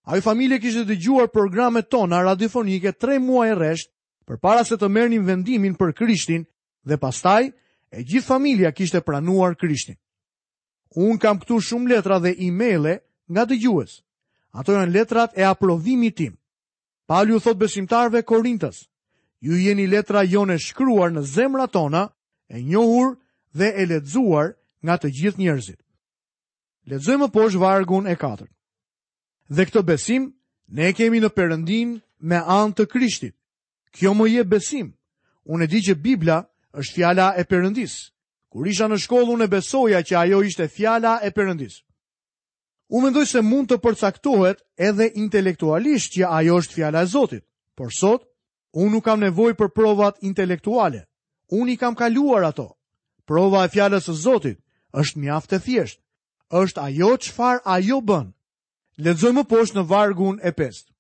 Ai 0.06 0.22
familje 0.22 0.60
kishte 0.60 0.86
dëgjuar 0.86 1.28
programet 1.32 1.88
tona 1.90 2.24
radiofonike 2.24 2.92
3 3.00 3.20
muaj 3.20 3.54
rresht 3.56 3.92
përpara 4.28 4.64
se 4.66 4.76
të 4.76 4.90
merrnin 4.90 5.26
vendimin 5.26 5.76
për 5.76 5.92
Krishtin 5.94 6.44
dhe 6.84 6.98
pastaj 6.98 7.44
e 7.94 8.02
gjithë 8.04 8.28
familja 8.28 8.72
kishte 8.72 9.02
pranuar 9.02 9.56
Krishtin. 9.56 9.96
Unë 10.98 11.20
kam 11.22 11.40
këtu 11.40 11.62
shumë 11.62 11.90
letra 11.96 12.20
dhe 12.20 12.34
e-maile 12.38 13.00
nga 13.32 13.46
dëgjues. 13.46 14.02
Ato 14.54 14.72
janë 14.74 14.92
letrat 14.92 15.32
e 15.38 15.44
aprovimi 15.46 16.12
tim. 16.12 16.36
Palju 17.08 17.40
thot 17.40 17.58
besimtarve 17.58 18.24
Korintës, 18.24 18.84
ju 19.42 19.56
jeni 19.58 19.88
letra 19.88 20.24
jone 20.24 20.58
shkruar 20.60 21.12
në 21.12 21.22
zemrat 21.26 21.72
tona 21.74 22.08
e 22.50 22.62
njohur 22.62 23.18
dhe 23.60 23.68
e 23.76 23.84
ledzuar 23.92 24.50
nga 24.86 24.96
të 25.02 25.08
gjithë 25.20 25.40
njerëzit. 25.42 25.80
Ledzojmë 26.90 27.28
poshë 27.34 27.60
vargun 27.64 28.08
e 28.08 28.16
4. 28.20 28.48
Dhe 29.56 29.64
këtë 29.70 29.84
besim, 29.88 30.24
ne 30.68 30.94
kemi 30.98 31.20
në 31.22 31.30
përëndin 31.38 32.00
me 32.30 32.38
anë 32.60 32.74
të 32.76 32.86
krishtit. 32.92 33.36
Kjo 33.96 34.12
më 34.18 34.26
je 34.32 34.44
besim. 34.44 34.88
Unë 35.52 35.64
e 35.64 35.68
di 35.72 35.80
që 35.88 35.96
Biblia 36.02 36.40
është 36.80 36.94
fjala 36.96 37.28
e 37.40 37.44
përëndis. 37.46 37.94
Kur 38.52 38.68
isha 38.68 38.88
në 38.88 38.98
shkollë, 39.02 39.32
unë 39.34 39.44
e 39.44 39.48
besoja 39.54 40.00
që 40.02 40.14
ajo 40.24 40.42
ishte 40.44 40.68
fjala 40.68 41.20
e 41.24 41.30
përëndis. 41.36 41.76
Unë 42.94 43.06
mendoj 43.10 43.26
se 43.30 43.42
mund 43.42 43.68
të 43.70 43.78
përcaktohet 43.84 44.60
edhe 44.78 45.08
intelektualisht 45.24 46.12
që 46.14 46.30
ajo 46.40 46.58
është 46.62 46.74
fjala 46.76 47.02
e 47.06 47.10
Zotit, 47.14 47.44
por 47.76 47.90
sot, 47.92 48.28
unë 48.74 48.92
nuk 48.92 49.06
kam 49.06 49.20
nevoj 49.20 49.54
për 49.58 49.74
provat 49.74 50.20
intelektuale 50.22 51.06
unë 51.54 51.76
i 51.76 51.78
kam 51.78 51.96
kaluar 51.96 52.44
ato. 52.50 52.70
Prova 53.30 53.64
e 53.68 53.72
fjallës 53.72 54.08
së 54.10 54.16
Zotit 54.24 54.60
është 54.92 55.20
mjaft 55.22 55.54
e 55.54 55.60
thjesht, 55.60 56.00
është 56.50 56.80
ajo 56.88 57.12
farë 57.38 57.64
ajo 57.76 58.00
bën. 58.10 58.26
Ledzoj 58.98 59.32
më 59.36 59.44
poshtë 59.52 59.78
në 59.80 59.86
vargun 59.90 60.38
e 60.44 60.52
pestë. 60.52 60.92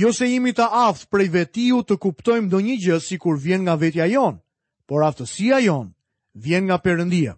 Jo 0.00 0.12
se 0.12 0.26
imi 0.26 0.50
të 0.52 0.66
aftë 0.86 1.10
prej 1.10 1.28
vetiu 1.30 1.82
të 1.82 1.94
kuptojmë 2.02 2.50
do 2.50 2.58
një 2.60 2.76
gjë 2.84 2.98
si 3.06 3.16
kur 3.22 3.38
vjen 3.38 3.62
nga 3.62 3.76
vetja 3.78 4.06
jonë, 4.10 4.40
por 4.88 5.04
aftësia 5.06 5.60
jonë 5.62 5.92
vjen 6.34 6.64
nga 6.66 6.78
përëndia. 6.82 7.36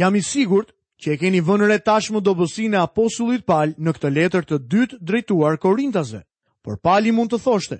Jam 0.00 0.16
i 0.16 0.22
sigurt 0.22 0.72
që 1.02 1.08
e 1.14 1.18
keni 1.20 1.40
vënëre 1.42 1.80
tashmë 1.84 2.20
do 2.24 2.32
e 2.72 2.76
aposullit 2.76 3.44
palë 3.44 3.74
në 3.78 3.90
këtë 3.96 4.10
letër 4.16 4.44
të 4.48 4.56
dytë 4.72 4.98
drejtuar 5.00 5.56
korintazve, 5.58 6.22
por 6.64 6.78
pali 6.80 7.12
mund 7.12 7.30
të 7.30 7.38
thoshte, 7.44 7.78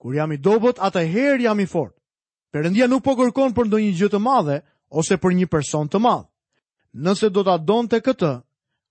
kur 0.00 0.14
jam 0.14 0.32
i 0.32 0.36
dobot 0.38 0.78
atë 0.78 1.00
herë 1.14 1.42
jam 1.42 1.60
i 1.60 1.66
fortë. 1.66 2.01
Perëndia 2.52 2.84
nuk 2.92 3.00
po 3.06 3.14
kërkon 3.16 3.54
për 3.56 3.64
ndonjë 3.70 3.92
gjë 3.96 4.08
të 4.12 4.18
madhe 4.26 4.58
ose 5.00 5.16
për 5.22 5.32
një 5.40 5.46
person 5.54 5.88
të 5.88 5.98
madh. 6.04 6.26
Nëse 7.06 7.30
do 7.32 7.40
ta 7.48 7.54
donte 7.70 7.96
këtë, 8.04 8.32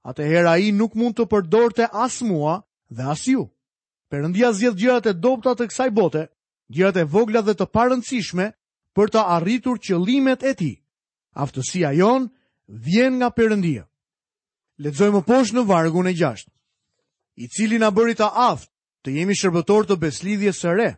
atëherë 0.10 0.50
ai 0.56 0.72
nuk 0.74 0.96
mund 0.98 1.20
të 1.20 1.28
përdorte 1.30 1.86
as 2.06 2.18
mua 2.26 2.56
dhe 2.98 3.06
as 3.14 3.22
ju. 3.30 3.44
Perëndia 4.12 4.50
zgjedh 4.58 4.80
gjërat 4.82 5.12
e 5.14 5.14
dobta 5.26 5.54
të 5.56 5.68
kësaj 5.70 5.90
bote, 6.00 6.24
gjërat 6.74 6.98
e 7.04 7.06
vogla 7.14 7.44
dhe 7.46 7.54
të 7.60 7.70
parëndësishme 7.76 8.48
për 8.98 9.14
të 9.14 9.28
arritur 9.38 9.78
qëllimet 9.86 10.42
e 10.52 10.56
tij. 10.60 10.74
Aftësia 11.44 11.94
jon 12.02 12.26
vjen 12.86 13.22
nga 13.22 13.30
Perëndia. 13.38 13.86
Lexojmë 14.82 15.22
poshtë 15.30 15.56
në 15.62 15.68
vargun 15.70 16.10
e 16.10 16.16
6, 16.18 16.50
i 17.38 17.46
cili 17.54 17.78
na 17.80 17.94
bëri 17.94 18.18
të 18.18 18.26
aftë 18.50 18.72
të 19.06 19.16
jemi 19.22 19.38
shërbëtor 19.38 19.86
të 19.86 20.00
beslidhjes 20.02 20.66
së 20.66 20.74
re, 20.82 20.90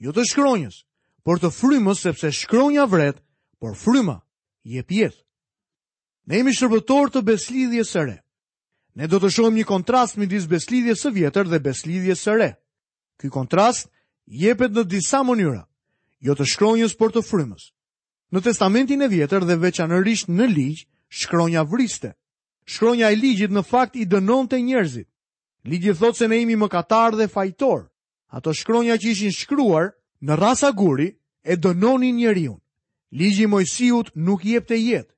jo 0.00 0.16
të 0.16 0.24
shkronjës, 0.32 0.80
por 1.26 1.40
të 1.42 1.48
frymës 1.50 2.04
sepse 2.06 2.28
shkronja 2.30 2.84
vret, 2.86 3.16
por 3.58 3.72
fryma 3.74 4.20
jep 4.62 4.92
jetë. 4.94 5.18
Ne 6.30 6.38
jemi 6.38 6.52
shërbëtor 6.54 7.10
të 7.16 7.22
beslidhjes 7.26 7.90
së 7.96 8.04
re. 8.06 8.14
Ne 8.96 9.08
do 9.10 9.18
të 9.20 9.32
shohim 9.34 9.58
një 9.58 9.64
kontrast 9.66 10.20
midis 10.22 10.46
beslidhjes 10.50 11.02
së 11.02 11.10
vjetër 11.16 11.50
dhe 11.50 11.58
beslidhjes 11.66 12.22
së 12.28 12.36
re. 12.38 12.48
Ky 13.18 13.32
kontrast 13.34 13.90
jepet 14.38 14.70
në 14.70 14.86
disa 14.86 15.24
mënyra, 15.26 15.64
jo 16.22 16.38
të 16.38 16.46
shkronjës 16.54 16.94
por 17.00 17.10
të 17.14 17.24
frymës. 17.26 17.72
Në 18.30 18.42
Testamentin 18.46 19.02
e 19.02 19.08
Vjetër 19.10 19.44
dhe 19.50 19.54
veçanërisht 19.66 20.28
në 20.30 20.46
ligj, 20.50 20.86
shkronja 21.14 21.62
vriste. 21.66 22.14
Shkronja 22.70 23.10
e 23.14 23.18
ligjit 23.18 23.52
në 23.54 23.62
fakt 23.66 23.94
i 23.98 24.06
dënonte 24.10 24.58
njerëzit. 24.62 25.06
Ligji 25.66 25.94
thotë 25.98 26.18
se 26.22 26.28
ne 26.30 26.38
jemi 26.40 26.68
katar 26.70 27.14
dhe 27.18 27.26
fajtor. 27.30 27.86
Ato 28.30 28.52
shkronja 28.54 28.96
që 28.98 29.10
ishin 29.14 29.32
shkruar 29.34 29.90
Në 30.24 30.36
rasa 30.36 30.70
guri, 30.72 31.10
e 31.46 31.56
dononi 31.56 32.12
njeriun. 32.12 32.58
Ligji 33.12 33.46
mojësijut 33.46 34.08
nuk 34.18 34.42
jep 34.44 34.66
të 34.66 34.76
jetë. 34.80 35.12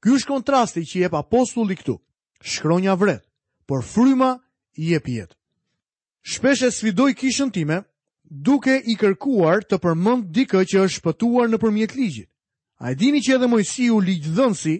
Ky 0.00 0.12
është 0.16 0.28
kontrasti 0.28 0.82
që 0.90 0.98
jep 1.06 1.14
apostulli 1.16 1.76
këtu. 1.78 1.94
Shkronja 2.40 2.94
vret, 3.00 3.22
por 3.68 3.82
fryma 3.84 4.34
jep 4.76 5.06
jetë. 5.08 5.34
Shpeshe 6.30 6.68
sfidoj 6.70 7.12
kishën 7.18 7.50
time, 7.52 7.78
duke 8.28 8.74
i 8.92 8.96
kërkuar 9.00 9.64
të 9.64 9.80
përmënd 9.80 10.28
dikë 10.36 10.62
që 10.68 10.84
është 10.84 10.98
shpëtuar 11.00 11.48
në 11.48 11.60
përmjet 11.62 11.94
ligjit. 11.96 12.28
A 12.80 12.92
e 12.92 12.94
dini 13.00 13.20
që 13.24 13.36
edhe 13.38 13.48
mojësiju 13.48 14.00
ligjë 14.04 14.34
dhënsi 14.36 14.74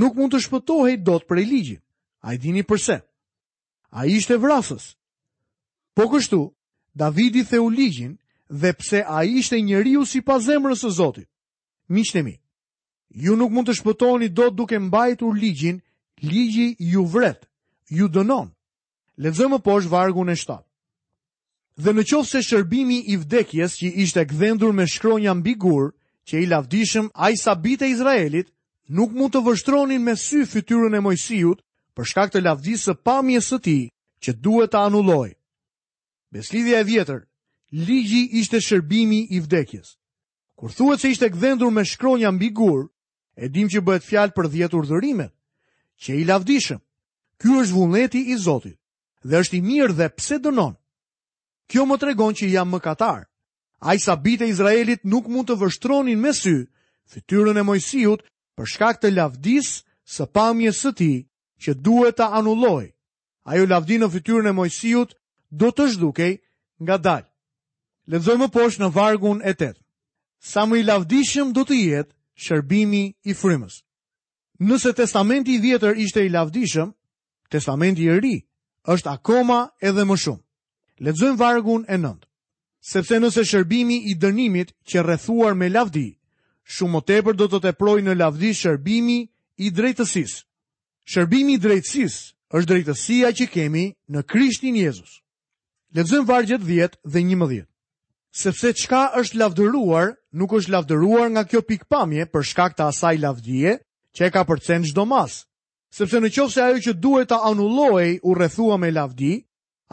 nuk 0.00 0.16
mund 0.16 0.32
të 0.34 0.40
shpëtohej 0.46 0.96
do 1.06 1.18
të 1.20 1.28
prej 1.28 1.44
ligjit. 1.50 1.82
A 2.24 2.32
e 2.32 2.38
dini 2.40 2.64
përse? 2.68 2.98
A 3.92 4.06
ishte 4.08 4.36
vrasës. 4.40 4.88
Po 5.96 6.08
kështu, 6.12 6.40
Davidi 6.92 7.44
theu 7.44 7.68
ligjin 7.68 8.16
dhe 8.48 8.72
pse 8.72 9.04
a 9.08 9.24
ishte 9.24 9.60
njeriu 9.62 10.04
si 10.06 10.20
pa 10.20 10.38
zemrës 10.38 10.84
e 10.86 10.90
Zotit. 10.90 11.28
Miqtemi, 11.88 12.38
ju 13.14 13.36
nuk 13.36 13.50
mund 13.50 13.68
të 13.68 13.74
shpëtoni 13.78 14.28
do 14.34 14.50
duke 14.50 14.78
mbajtur 14.78 15.34
ligjin, 15.34 15.80
ligji 16.22 16.76
ju 16.78 17.04
vret, 17.04 17.46
ju 17.88 18.08
dënon. 18.08 18.48
Ledzëmë 19.18 19.62
po 19.64 19.78
vargun 19.88 20.28
e 20.28 20.34
shtatë. 20.36 20.66
Dhe 21.76 21.90
në 21.92 22.02
qovë 22.08 22.26
se 22.26 22.42
shërbimi 22.42 22.98
i 23.12 23.16
vdekjes 23.16 23.72
që 23.78 23.88
ishte 24.02 24.24
gdhendur 24.24 24.72
me 24.72 24.86
shkronja 24.86 25.34
mbi 25.34 25.52
gurë, 25.54 25.92
që 26.28 26.34
i 26.38 26.46
lavdishëm 26.46 27.06
a 27.14 27.30
i 27.30 27.36
sabit 27.36 27.82
e 27.82 27.88
Izraelit, 27.88 28.48
nuk 28.88 29.10
mund 29.12 29.32
të 29.34 29.44
vështronin 29.46 30.02
me 30.02 30.16
sy 30.16 30.42
fytyrën 30.46 30.96
e 30.96 31.00
mojësijut 31.00 31.58
për 31.94 32.04
shkak 32.06 32.32
të 32.32 32.40
lavdisë 32.42 32.94
pamjes 33.04 33.46
së 33.50 33.58
ti 33.64 33.78
që 34.22 34.32
duhet 34.42 34.70
të 34.72 34.78
anulloj. 34.88 35.30
Beslidhja 36.32 36.80
e 36.80 36.84
vjetër 36.84 37.20
ligji 37.72 38.28
ishte 38.38 38.60
shërbimi 38.60 39.26
i 39.30 39.40
vdekjes. 39.40 39.96
Kur 40.54 40.70
thuhet 40.70 41.00
se 41.00 41.10
ishte 41.10 41.28
gdhendur 41.30 41.70
me 41.70 41.84
shkronja 41.84 42.30
mbi 42.32 42.48
gur, 42.50 42.88
e 43.36 43.48
dim 43.48 43.68
që 43.68 43.80
bëhet 43.86 44.06
fjalë 44.06 44.32
për 44.36 44.46
10 44.50 44.76
urdhërimet, 44.78 45.32
që 46.02 46.14
i 46.22 46.24
lavdishëm. 46.24 46.80
Ky 47.40 47.48
është 47.60 47.74
vullneti 47.74 48.20
i 48.32 48.36
Zotit 48.38 48.78
dhe 49.28 49.36
është 49.42 49.56
i 49.56 49.60
mirë 49.60 49.96
dhe 49.98 50.08
pse 50.16 50.38
dënon? 50.40 50.72
Kjo 51.68 51.84
më 51.86 51.96
tregon 52.00 52.32
që 52.38 52.46
jam 52.48 52.70
mëkatar. 52.72 53.26
Ai 53.80 53.98
sabit 54.00 54.40
e 54.40 54.48
Izraelit 54.48 55.04
nuk 55.04 55.28
mund 55.28 55.46
të 55.50 55.58
vështronin 55.60 56.18
me 56.22 56.32
sy 56.32 56.54
fytyrën 57.12 57.60
e 57.60 57.66
Mojsiut 57.66 58.22
për 58.56 58.66
shkak 58.72 59.02
të 59.02 59.10
lavdis 59.12 59.82
së 60.08 60.24
pamjes 60.32 60.80
së 60.80 60.94
tij 60.96 61.18
që 61.62 61.74
duhet 61.84 62.16
ta 62.16 62.32
anulloj. 62.40 62.88
Ajo 63.44 63.66
lavdi 63.68 64.00
në 64.00 64.08
fytyrën 64.14 64.48
e 64.48 64.56
Mojsiut 64.56 65.12
do 65.50 65.68
të 65.76 65.90
zhdukej 65.92 66.32
nga 66.84 66.96
dalë. 66.96 67.28
Lezoj 68.12 68.36
më 68.38 68.46
poshë 68.54 68.82
në 68.84 68.88
vargun 68.94 69.40
e 69.42 69.50
tërë. 69.58 69.80
Sa 70.50 70.62
më 70.68 70.76
i 70.78 70.82
lavdishëm 70.86 71.48
do 71.56 71.64
të 71.66 71.78
jetë 71.80 72.14
shërbimi 72.46 73.00
i 73.26 73.34
frymës. 73.34 73.80
Nëse 74.68 74.92
testamenti 74.96 75.56
i 75.56 75.62
vjetër 75.64 75.98
ishte 76.04 76.22
i 76.24 76.30
lavdishëm, 76.30 76.92
testamenti 77.52 78.06
i 78.06 78.14
ri 78.22 78.36
është 78.94 79.10
akoma 79.16 79.58
edhe 79.90 80.04
më 80.06 80.16
shumë. 80.22 80.42
Lexojm 81.06 81.36
vargun 81.40 81.82
e 81.92 81.98
nëndë. 81.98 82.24
Sepse 82.92 83.18
nëse 83.18 83.42
shërbimi 83.50 83.96
i 84.06 84.14
dënimit 84.22 84.70
që 84.88 85.02
rrethuar 85.02 85.56
me 85.58 85.66
lavdi, 85.68 86.06
shumë 86.76 86.92
më 86.94 87.04
tepër 87.10 87.34
do 87.40 87.48
të 87.50 87.60
teproj 87.66 87.98
në 88.06 88.14
lavdi 88.20 88.52
shërbimi 88.54 89.18
i 89.66 89.70
drejtësisë. 89.74 90.40
Shërbimi 91.10 91.58
i 91.58 91.62
drejtësisë 91.66 92.22
është 92.54 92.70
drejtësia 92.70 93.34
që 93.40 93.50
kemi 93.56 93.84
në 94.14 94.22
Krishtin 94.30 94.78
Jezus. 94.78 95.18
Lexojmë 95.98 96.28
vargjet 96.30 96.62
10 96.70 97.00
dhe 97.14 97.22
11 97.26 97.66
sepse 98.36 98.70
çka 98.80 99.02
është 99.20 99.38
lavdëruar 99.42 100.08
nuk 100.40 100.50
është 100.58 100.72
lavdëruar 100.74 101.28
nga 101.32 101.42
kjo 101.48 101.60
pikpamje 101.70 102.26
për 102.32 102.42
shkak 102.50 102.74
të 102.76 102.84
asaj 102.90 103.16
lavdije 103.24 103.72
që 104.14 104.20
e 104.26 104.30
ka 104.34 104.42
përcen 104.48 104.82
çdo 104.90 105.04
mas. 105.12 105.32
Sepse 105.96 106.20
në 106.20 106.28
qofë 106.36 106.52
se 106.54 106.62
ajo 106.68 106.80
që 106.86 106.92
duhet 107.04 107.30
të 107.32 107.38
anulloj 107.50 108.06
u 108.28 108.34
rrethua 108.36 108.76
me 108.80 108.90
lavdi, 108.92 109.32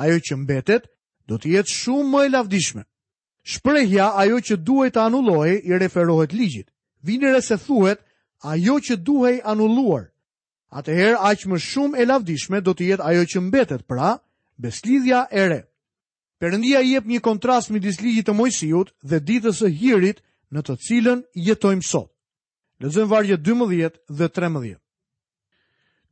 ajo 0.03 0.17
që 0.25 0.33
mbetet 0.43 0.83
do 1.27 1.37
të 1.39 1.53
jetë 1.55 1.71
shumë 1.77 2.09
më 2.11 2.21
e 2.27 2.31
lavdishme. 2.35 2.83
Shprehja 3.51 4.07
ajo 4.21 4.37
që 4.47 4.55
duhet 4.67 4.93
të 4.97 5.01
anulloj 5.07 5.51
i 5.63 5.73
referohet 5.79 6.33
ligjit. 6.35 6.67
Vini 7.05 7.31
se 7.41 7.57
thuhet 7.63 7.99
ajo 8.43 8.75
që 8.87 8.95
duhej 9.07 9.39
anulluar. 9.53 10.03
Atëherë 10.75 11.19
aq 11.29 11.39
më 11.51 11.57
shumë 11.69 11.97
e 12.01 12.05
lavdishme 12.11 12.59
do 12.61 12.71
të 12.75 12.83
jetë 12.91 13.05
ajo 13.11 13.23
që 13.31 13.39
mbetet, 13.47 13.87
pra 13.87 14.19
beslidhja 14.59 15.27
e 15.31 15.43
re. 15.51 15.61
Perëndia 16.43 16.81
i 16.83 16.89
jep 16.91 17.05
një 17.07 17.21
kontrast 17.23 17.69
midis 17.71 18.01
ligjit 18.03 18.25
të 18.27 18.33
Mojsiut 18.35 18.89
dhe 19.07 19.19
ditës 19.29 19.61
së 19.63 19.69
hirit 19.79 20.17
në 20.51 20.61
të 20.67 20.73
cilën 20.87 21.21
jetojmë 21.45 21.85
sot. 21.89 22.09
Lexojmë 22.83 23.11
varje 23.13 23.37
12 23.45 23.99
dhe 24.19 24.27
13. 24.39 24.73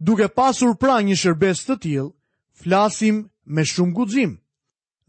Duke 0.10 0.30
pasur 0.40 0.72
pra 0.80 1.02
një 1.04 1.18
shërbes 1.24 1.66
të 1.68 1.76
tillë, 1.84 2.06
flasim 2.64 3.20
me 3.58 3.66
shumë 3.74 3.94
guxim. 4.00 4.38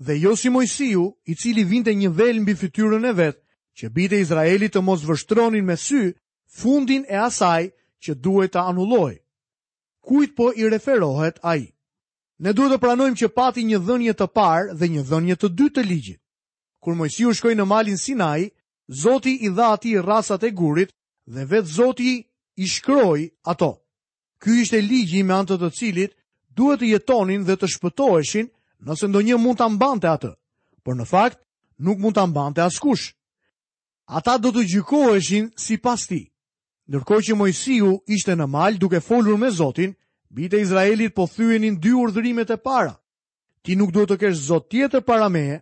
Dhe 0.09 0.17
jo 0.25 0.35
si 0.41 0.50
Mojsiu, 0.57 1.05
i 1.31 1.37
cili 1.38 1.62
vinte 1.71 1.95
një 2.02 2.11
vel 2.19 2.41
mbi 2.43 2.57
fytyrën 2.59 3.07
e 3.07 3.12
vet, 3.21 3.38
që 3.79 3.93
bitej 3.95 4.25
Izraelit 4.26 4.75
të 4.75 4.83
mos 4.88 5.07
vështronin 5.07 5.64
me 5.71 5.76
sy 5.79 6.02
fundin 6.64 7.07
e 7.07 7.23
asaj 7.29 7.69
që 8.02 8.19
duhet 8.26 8.57
të 8.59 8.67
anulloj. 8.73 9.12
Kujt 10.02 10.35
po 10.41 10.50
i 10.59 10.67
referohet 10.75 11.38
ai? 11.55 11.62
Ne 12.42 12.50
duhet 12.56 12.72
të 12.75 12.78
pranojmë 12.82 13.18
që 13.20 13.28
pati 13.38 13.62
një 13.66 13.78
dhënje 13.87 14.12
të 14.18 14.26
parë 14.37 14.72
dhe 14.78 14.87
një 14.92 15.02
dhënje 15.11 15.34
të 15.40 15.49
dytë 15.58 15.75
të 15.76 15.82
ligjit. 15.88 16.18
Kur 16.82 16.96
Mojsiu 16.99 17.30
shkoi 17.38 17.52
në 17.54 17.64
malin 17.72 17.99
Sinai, 18.04 18.49
Zoti 19.02 19.37
i 19.46 19.50
dha 19.58 19.68
atij 19.76 20.00
rrasat 20.02 20.42
e 20.42 20.50
gurit 20.58 20.90
dhe 21.37 21.44
vetë 21.52 21.70
Zoti 21.76 22.14
i 22.56 22.66
shkroi 22.72 23.28
ato. 23.52 23.68
Ky 24.42 24.58
ishte 24.62 24.80
ligji 24.82 25.22
me 25.28 25.37
anë 25.37 25.52
të 25.52 25.61
të 25.61 25.70
cilit 25.78 26.16
duhet 26.58 26.82
të 26.82 26.90
jetonin 26.90 27.46
dhe 27.46 27.54
të 27.61 27.70
shpëtoheshin 27.76 28.50
nëse 28.87 29.06
ndonjë 29.08 29.38
mund 29.44 29.61
ta 29.62 29.68
mbante 29.76 30.11
atë. 30.16 30.32
Por 30.82 30.99
në 30.99 31.06
fakt 31.14 31.38
nuk 31.87 32.02
mund 32.02 32.18
ta 32.18 32.26
mbante 32.26 32.64
askush. 32.66 33.04
Ata 34.18 34.34
do 34.42 34.50
të 34.56 34.66
gjykoheshin 34.72 35.46
sipas 35.68 36.11
tij. 36.11 36.25
Ndërkohë 36.90 37.25
që 37.28 37.38
Mojsiu 37.38 38.00
ishte 38.16 38.34
në 38.34 38.46
mal 38.56 38.72
duke 38.82 38.99
folur 39.08 39.38
me 39.38 39.54
Zotin, 39.61 39.94
Bite 40.33 40.61
Izraelit 40.61 41.12
po 41.15 41.27
thyenin 41.29 41.77
dy 41.83 41.93
urdhërimet 42.01 42.51
e 42.51 42.57
para. 42.65 42.95
Ti 43.62 43.77
nuk 43.77 43.91
duhet 43.93 44.09
të 44.11 44.17
kesh 44.23 44.41
zot 44.49 44.71
tjetër 44.73 45.03
para 45.05 45.29
meje, 45.29 45.59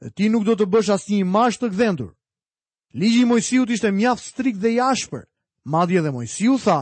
dhe 0.00 0.08
ti 0.16 0.28
nuk 0.32 0.46
duhet 0.46 0.62
të 0.62 0.66
bësh 0.72 0.92
asnjë 0.94 1.18
imazh 1.24 1.58
të 1.60 1.68
gdhendur. 1.74 2.10
Ligji 3.00 3.20
i 3.22 3.28
Mojsiut 3.28 3.70
ishte 3.76 3.90
mjaft 3.92 4.24
strikt 4.30 4.62
dhe 4.62 4.70
i 4.72 4.80
ashpër, 4.86 5.26
madje 5.72 6.00
edhe 6.00 6.12
Mojsiu 6.16 6.56
tha, 6.64 6.78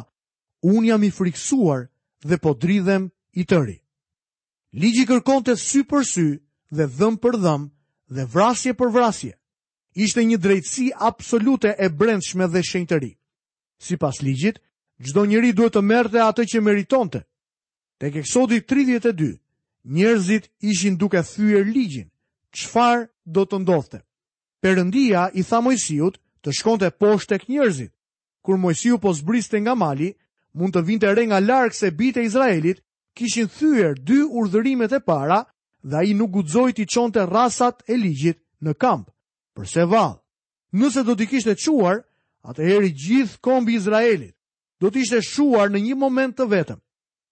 un 0.62 0.86
jam 0.86 1.02
i 1.02 1.10
frikësuar 1.18 1.88
dhe 2.28 2.36
po 2.42 2.52
dridhem 2.62 3.08
i 3.34 3.42
tëri. 3.50 3.76
Ligji 4.80 5.04
kërkonte 5.10 5.56
sy 5.58 5.82
për 5.90 6.06
sy 6.12 6.28
dhe 6.76 6.86
dhëm 6.98 7.18
për 7.22 7.40
dhëm 7.42 7.66
dhe 8.16 8.28
vrasje 8.34 8.74
për 8.78 8.92
vrasje. 8.94 9.34
Ishte 10.04 10.22
një 10.24 10.38
drejtësi 10.40 10.88
absolute 11.10 11.74
e 11.74 11.90
brendshme 11.90 12.46
dhe 12.48 12.62
shenjtëri. 12.64 13.12
Sipas 13.82 14.22
ligjit, 14.22 14.62
çdo 15.04 15.26
njeri 15.26 15.50
duhet 15.52 15.74
të 15.74 15.82
merrte 15.90 16.22
atë 16.22 16.46
që 16.52 16.60
meritonte. 16.62 17.24
Tek 18.02 18.16
eksodi 18.18 18.56
32, 18.66 19.36
njerëzit 19.86 20.44
ishin 20.70 20.96
duke 20.98 21.20
thyër 21.22 21.66
ligjin, 21.74 22.08
qëfar 22.56 22.98
do 23.34 23.44
të 23.46 23.56
ndodhte. 23.62 24.00
Perëndia 24.62 25.28
i 25.38 25.44
tha 25.46 25.60
Mojsiut 25.62 26.18
të 26.42 26.50
shkonte 26.58 26.88
poshtë 26.98 27.30
tek 27.36 27.44
njerëzit. 27.48 27.92
Kur 28.44 28.58
Mojsiu 28.58 28.98
po 28.98 29.12
zbriste 29.20 29.62
nga 29.62 29.76
mali, 29.84 30.08
mund 30.58 30.74
të 30.74 30.82
vinte 30.88 31.14
re 31.14 31.24
nga 31.30 31.38
larg 31.46 31.72
se 31.78 31.92
bitë 32.00 32.20
e 32.24 32.26
Izraelit 32.26 32.82
kishin 33.16 33.46
thyer 33.54 33.94
dy 34.08 34.18
urdhërimet 34.38 34.96
e 34.98 35.00
para 35.10 35.38
dhe 35.88 35.96
ai 36.02 36.10
nuk 36.18 36.34
gudzoj 36.34 36.72
të 36.74 36.88
çonte 36.94 37.22
rrasat 37.30 37.84
e 37.86 37.94
ligjit 38.02 38.38
në 38.64 38.72
kamp. 38.82 39.06
Përse 39.54 39.86
vall? 39.92 40.18
Nëse 40.78 41.06
do 41.06 41.14
të 41.16 41.30
kishte 41.30 41.54
çuar, 41.64 42.02
atëherë 42.50 42.90
gjithë 43.06 43.38
kombi 43.46 43.72
i 43.78 43.78
Izraelit 43.78 44.34
do 44.80 44.90
të 44.90 44.98
ishte 45.06 45.22
shuar 45.30 45.70
në 45.70 45.86
një 45.92 45.94
moment 46.02 46.34
të 46.36 46.50
vetëm. 46.56 46.82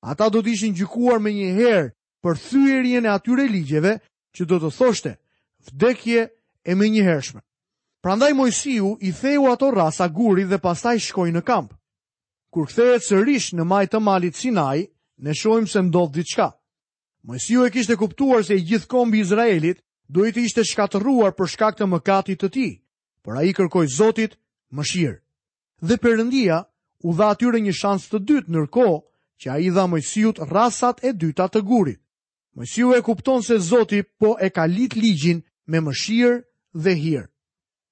Ata 0.01 0.31
do 0.33 0.41
të 0.41 0.53
ishin 0.57 0.75
gjykuar 0.79 1.21
me 1.21 1.31
një 1.37 1.49
herë 1.61 1.83
për 2.25 2.39
thyërjen 2.45 3.05
e 3.07 3.11
atyre 3.13 3.45
ligjeve 3.53 3.99
që 4.37 4.47
do 4.49 4.59
të 4.63 4.71
thoshte 4.77 5.13
vdekje 5.69 6.23
e 6.65 6.73
me 6.75 6.89
një 6.89 7.05
hershme. 7.05 7.41
Prandaj 8.01 8.33
Mojësiu 8.33 8.95
i 9.05 9.13
theu 9.13 9.45
ato 9.53 9.69
rasa 9.71 10.09
guri 10.09 10.47
dhe 10.49 10.59
pastaj 10.65 10.97
shkoj 11.05 11.29
në 11.35 11.43
kamp. 11.45 11.75
Kur 12.51 12.69
kthehet 12.71 13.05
sërish 13.05 13.51
në 13.57 13.67
majtë 13.69 13.93
të 13.97 14.01
malit 14.01 14.37
Sinai, 14.41 14.87
ne 15.21 15.35
shohim 15.37 15.67
se 15.69 15.83
ndodh 15.85 16.15
diçka. 16.17 16.49
Mojësiu 17.29 17.67
e 17.67 17.71
kishte 17.75 17.97
kuptuar 18.01 18.41
se 18.45 18.57
i 18.57 18.65
gjithë 18.71 18.89
kombi 18.89 19.21
i 19.21 19.21
Izraelit 19.27 19.83
duhet 20.09 20.35
të 20.35 20.47
ishte 20.49 20.65
shkatëruar 20.65 21.37
për 21.37 21.53
shkak 21.55 21.77
të 21.77 21.91
mëkatit 21.93 22.41
të 22.41 22.49
tij, 22.57 22.73
por 23.23 23.37
ai 23.37 23.53
kërkoi 23.53 23.91
Zotit 23.99 24.39
mëshirë. 24.73 25.21
Dhe 25.85 25.97
Perëndia 26.01 26.65
u 27.05 27.13
dha 27.21 27.29
atyre 27.37 27.61
një 27.61 27.77
shans 27.83 28.09
të 28.09 28.19
dytë, 28.25 28.49
ndërkohë 28.49 28.97
që 29.41 29.49
a 29.55 29.59
i 29.65 29.71
dha 29.73 29.85
mojësijut 29.89 30.41
rasat 30.53 31.01
e 31.07 31.13
dyta 31.17 31.47
të 31.49 31.63
gurit. 31.65 32.01
Mojësiju 32.57 32.91
e 32.99 33.03
kupton 33.07 33.43
se 33.43 33.57
Zoti 33.63 34.03
po 34.21 34.37
e 34.41 34.51
ka 34.51 34.67
lit 34.69 34.97
ligjin 34.99 35.41
me 35.71 35.81
mëshirë 35.81 36.35
dhe 36.85 36.93
hirë. 37.01 37.29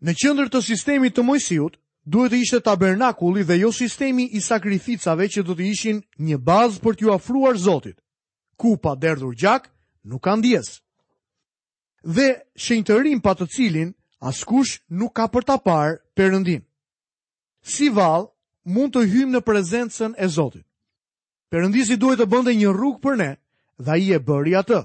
Në 0.05 0.13
qëndër 0.21 0.51
të 0.53 0.61
sistemi 0.69 1.09
të 1.11 1.23
mojësijut, 1.25 1.79
duhet 2.05 2.33
të 2.33 2.39
ishte 2.45 2.61
tabernakulli 2.69 3.43
dhe 3.49 3.57
jo 3.63 3.71
sistemi 3.73 4.29
i 4.37 4.41
sakrificave 4.41 5.29
që 5.33 5.43
do 5.47 5.57
të 5.57 5.65
ishin 5.73 5.99
një 6.19 6.37
bazë 6.43 6.83
për 6.85 6.97
t'ju 6.99 7.15
afruar 7.17 7.57
Zotit. 7.57 7.97
Ku 8.61 8.77
pa 8.77 8.93
derdhur 8.97 9.33
gjak, 9.35 9.71
nuk 10.05 10.23
kanë 10.25 10.43
djesë. 10.45 10.77
Dhe 12.05 12.29
shenjtërim 12.57 13.21
pa 13.25 13.33
të 13.35 13.47
cilin, 13.55 13.95
askush 14.21 14.81
nuk 14.91 15.15
ka 15.17 15.27
për 15.33 15.45
ta 15.49 15.57
parë 15.59 15.97
përëndim. 16.19 16.63
Si 17.63 17.89
val, 17.89 18.29
mund 18.65 18.93
të 18.95 19.07
hymë 19.13 19.33
në 19.39 19.45
prezencën 19.49 20.13
e 20.19 20.29
Zotit. 20.29 20.68
Perëndisi 21.49 21.97
duhet 21.97 22.21
të 22.21 22.27
bënte 22.29 22.53
një 22.55 22.73
rrugë 22.77 23.01
për 23.05 23.17
ne, 23.23 23.29
dhe 23.81 23.93
ai 23.95 24.13
e 24.13 24.19
bëri 24.29 24.53
atë. 24.61 24.81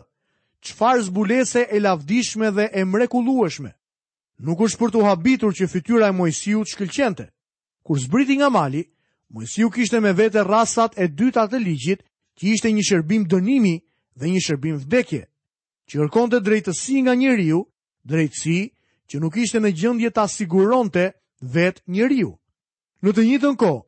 Çfarë 0.63 1.03
zbulese 1.09 1.63
e 1.67 1.77
lavdishme 1.83 2.51
dhe 2.55 2.65
e 2.71 2.81
mrekullueshme. 2.87 3.71
Nuk 4.45 4.61
është 4.63 4.79
për 4.81 4.93
të 4.93 5.01
habitur 5.07 5.51
që 5.57 5.67
fytyra 5.73 6.07
e 6.11 6.15
Mojsiut 6.15 6.71
shkëlqente. 6.71 7.25
Kur 7.85 7.99
zbriti 7.99 8.37
nga 8.39 8.49
mali, 8.49 8.83
Mojsiu 9.33 9.67
kishte 9.75 9.99
me 9.99 10.13
vete 10.15 10.39
rrasat 10.47 10.95
e 10.97 11.05
dyta 11.19 11.43
të 11.51 11.59
ligjit, 11.65 12.01
që 12.39 12.43
ishte 12.55 12.71
një 12.71 12.83
shërbim 12.89 13.23
dënimi 13.31 13.75
dhe 14.19 14.25
një 14.31 14.41
shërbim 14.47 14.77
vdekje, 14.83 15.23
që 15.87 15.93
kërkonte 15.99 16.39
drejtësi 16.45 17.01
nga 17.03 17.13
njeriu, 17.15 17.59
drejtësi 18.07 18.59
që 19.11 19.15
nuk 19.19 19.35
ishte 19.43 19.59
në 19.61 19.69
gjendje 19.79 20.09
ta 20.15 20.25
siguronte 20.31 21.03
vetë 21.55 21.83
njeriu. 21.91 22.31
Në 23.03 23.09
të 23.13 23.21
njëjtën 23.27 23.55
kohë, 23.63 23.81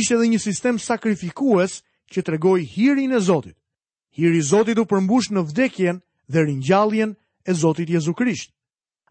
ishte 0.00 0.16
edhe 0.16 0.26
një 0.32 0.40
sistem 0.46 0.80
sakrifikues 0.86 1.82
që 2.12 2.22
të 2.22 2.32
regoj 2.34 2.60
hirin 2.72 3.12
e 3.12 3.20
Zotit. 3.20 3.56
Hiri 4.16 4.42
Zotit 4.42 4.78
u 4.78 4.86
përmbush 4.88 5.30
në 5.34 5.42
vdekjen 5.50 5.98
dhe 6.30 6.40
rinjalljen 6.46 7.14
e 7.44 7.52
Zotit 7.54 7.90
Jezu 7.90 8.14
Krisht. 8.14 8.52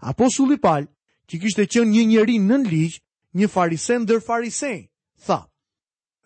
Apostulli 0.01 0.57
Paul, 0.57 0.87
që 1.27 1.35
e 1.35 1.65
qenë 1.67 1.85
një 1.89 2.05
njeri 2.07 2.35
nën 2.39 2.63
ligj, 2.69 2.99
një 3.33 3.47
farisen 3.47 4.01
ndër 4.03 4.21
farisej, 4.25 4.79
tha: 5.25 5.39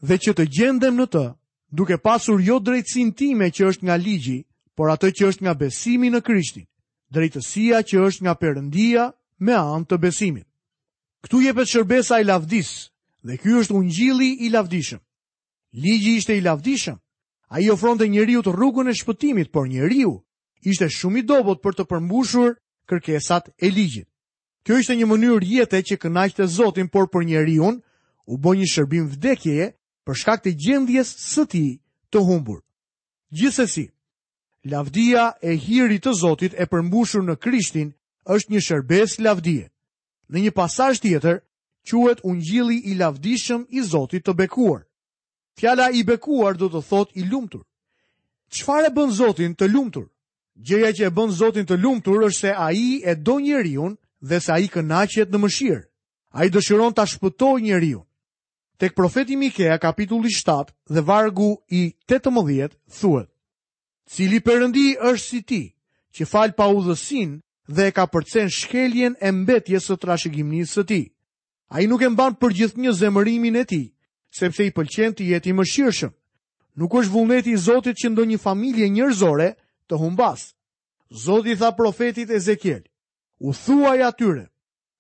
"Dhe 0.02 0.16
që 0.18 0.32
të 0.38 0.46
gjendem 0.56 0.96
në 0.98 1.06
të, 1.12 1.26
duke 1.72 1.98
pasur 1.98 2.40
jo 2.42 2.60
drejtsinë 2.60 3.14
time 3.16 3.48
që 3.50 3.64
është 3.70 3.84
nga 3.86 3.96
ligji, 3.96 4.44
por 4.76 4.90
atë 4.90 5.12
që 5.18 5.24
është 5.28 5.42
nga 5.44 5.54
besimi 5.54 6.08
në 6.10 6.22
Krishtin, 6.22 6.66
drejtësia 7.14 7.78
që 7.82 7.98
është 8.08 8.22
nga 8.24 8.34
Perëndia 8.36 9.04
me 9.40 9.54
anë 9.54 9.86
të 9.86 9.98
besimit." 9.98 10.48
Ktu 11.24 11.42
jepet 11.42 11.68
shërbesa 11.68 12.20
i 12.20 12.24
lavdis, 12.24 12.90
dhe 13.24 13.38
ky 13.38 13.50
është 13.60 13.76
ungjilli 13.76 14.30
i 14.46 14.50
lavdishëm. 14.50 15.00
Ligji 15.74 16.18
ishte 16.18 16.38
i 16.38 16.42
lavdishëm. 16.42 16.98
A 17.50 17.62
i 17.62 17.70
ofronte 17.70 18.06
të 18.08 18.52
rrugën 18.54 18.90
e 18.90 18.94
shpëtimit, 18.94 19.52
por 19.52 19.68
njëriu 19.68 20.22
ishte 20.64 20.90
shumë 20.90 21.20
i 21.20 21.22
dobot 21.22 21.62
për 21.62 21.74
të 21.76 21.84
përmbushur 21.90 22.56
kërkesat 22.90 23.50
e 23.62 23.70
ligjit. 23.70 24.08
Kjo 24.66 24.78
ishte 24.78 24.96
një 24.96 25.06
mënyrë 25.06 25.46
jetë 25.46 25.82
që 25.82 25.96
kënaqte 25.98 26.48
Zotin, 26.48 26.88
por 26.90 27.08
për 27.10 27.26
njeriu 27.26 27.70
u 28.28 28.36
bë 28.38 28.52
një 28.58 28.68
shërbim 28.74 29.06
vdekjeje 29.10 29.74
për 30.06 30.16
shkak 30.18 30.44
të 30.44 30.52
gjendjes 30.58 31.16
së 31.34 31.46
tij 31.50 31.72
të 32.12 32.20
humbur. 32.28 32.62
Gjithsesi, 33.32 33.90
lavdia 34.66 35.34
e 35.42 35.54
hirit 35.56 36.04
të 36.06 36.14
Zotit 36.20 36.54
e 36.58 36.66
përmbushur 36.66 37.24
në 37.26 37.38
Krishtin 37.42 37.94
është 38.26 38.52
një 38.54 38.60
shërbes 38.68 39.20
lavdie. 39.22 39.70
Në 40.30 40.38
një 40.50 40.52
pasazh 40.54 41.02
tjetër 41.02 41.42
quhet 41.90 42.20
ungjilli 42.24 42.78
i 42.90 42.94
lavdishëm 43.00 43.66
i 43.70 43.82
Zotit 43.90 44.26
të 44.26 44.34
bekuar. 44.34 44.89
Fjala 45.60 45.90
i 45.92 46.06
bekuar 46.08 46.56
do 46.56 46.70
të 46.72 46.80
thot 46.88 47.10
i 47.20 47.26
lumtur. 47.28 47.66
Qfar 48.50 48.86
e 48.88 48.92
bën 48.96 49.10
Zotin 49.12 49.52
të 49.60 49.68
lumtur? 49.68 50.06
Gjëja 50.68 50.92
që 50.98 51.04
e 51.10 51.14
bën 51.18 51.34
Zotin 51.36 51.68
të 51.68 51.76
lumtur 51.84 52.22
është 52.28 52.40
se 52.40 52.52
a 52.66 52.70
i 52.72 52.88
e 53.04 53.14
do 53.28 53.36
njeriun 53.44 53.98
dhe 54.28 54.38
se 54.40 54.52
a 54.56 54.60
i 54.64 54.70
kënaqet 54.72 55.34
në 55.34 55.38
mëshirë. 55.44 55.82
A 56.38 56.46
i 56.46 56.50
dëshiron 56.54 56.96
të 56.96 57.04
ashpëtoj 57.04 57.58
njeriun. 57.68 58.06
Tek 58.80 58.96
profeti 58.96 59.36
Mikea 59.36 59.76
kapitulli 59.84 60.32
7 60.32 60.72
dhe 60.96 61.02
vargu 61.10 61.52
i 61.68 61.82
18 62.08 62.78
thuet. 63.00 63.28
Cili 64.12 64.40
përëndi 64.46 64.88
është 65.12 65.28
si 65.28 65.42
ti, 65.50 65.64
që 66.16 66.24
falë 66.32 66.56
pa 66.58 66.72
udhësin 66.78 67.36
dhe 67.76 67.88
e 67.88 67.92
ka 67.98 68.06
përcen 68.14 68.48
shkeljen 68.60 69.20
e 69.20 69.30
mbetjes 69.42 69.90
së 69.92 70.00
trashëgimnisë 70.02 70.74
së 70.78 70.86
ti. 70.90 71.02
A 71.74 71.84
i 71.84 71.88
nuk 71.92 72.02
e 72.02 72.10
mban 72.10 72.40
për 72.40 72.54
gjithë 72.58 72.82
një 72.86 72.96
zemërimin 73.02 73.60
e 73.60 73.66
ti, 73.74 73.84
sepse 74.34 74.66
i 74.66 74.72
pëlqen 74.74 75.16
të 75.18 75.26
jetë 75.34 75.50
i 75.50 75.56
mëshirshëm. 75.58 76.14
Nuk 76.80 76.94
është 77.02 77.12
vullneti 77.14 77.54
i 77.54 77.58
Zotit 77.60 77.98
që 78.00 78.12
ndonjë 78.14 78.40
familje 78.42 78.90
njerëzore 78.90 79.50
të 79.90 79.98
humbas. 80.00 80.54
Zoti 81.24 81.56
tha 81.58 81.72
profetit 81.76 82.30
Ezekiel, 82.30 82.84
u 83.42 83.50
thuaj 83.58 84.04
atyre, 84.06 84.46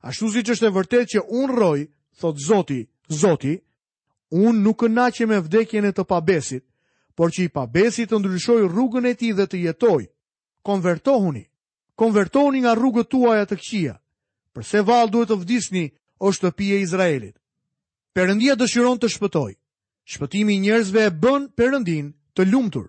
ashtu 0.01 0.31
siç 0.33 0.49
është 0.55 0.65
e 0.65 0.73
vërtetë 0.77 1.09
që 1.13 1.21
un 1.39 1.51
rroj, 1.53 1.81
thot 2.19 2.41
Zoti, 2.41 2.87
Zoti, 3.21 3.59
un 4.33 4.63
nuk 4.63 4.81
kënaqem 4.81 5.29
me 5.29 5.39
vdekjen 5.45 5.85
e 5.85 5.91
të 5.93 6.03
pabesit, 6.09 6.65
por 7.15 7.29
që 7.29 7.45
i 7.45 7.53
pabesit 7.53 8.09
të 8.09 8.19
ndryshoj 8.19 8.65
rrugën 8.71 9.05
e 9.05 9.13
tij 9.13 9.33
dhe 9.37 9.45
të 9.49 9.57
jetoj. 9.67 10.03
Konvertohuni, 10.65 11.43
konvertohuni 11.95 12.59
nga 12.65 12.73
rrugët 12.75 13.09
tuaja 13.13 13.45
të 13.45 13.55
këqija. 13.61 13.93
Përse 14.53 14.81
vallë 14.87 15.11
duhet 15.13 15.29
të 15.29 15.37
vdisni, 15.43 15.85
o 16.25 16.33
shtëpi 16.33 16.67
e 16.75 16.81
Izraelit? 16.81 17.35
Perëndia 18.15 18.55
dëshiron 18.57 18.97
të 18.97 19.09
shpëtojë. 19.13 19.55
Shpëtimi 20.09 20.55
i 20.57 20.61
njerëzve 20.63 21.03
e 21.05 21.11
bën 21.21 21.43
Perëndin 21.57 22.07
të 22.35 22.47
lumtur. 22.49 22.87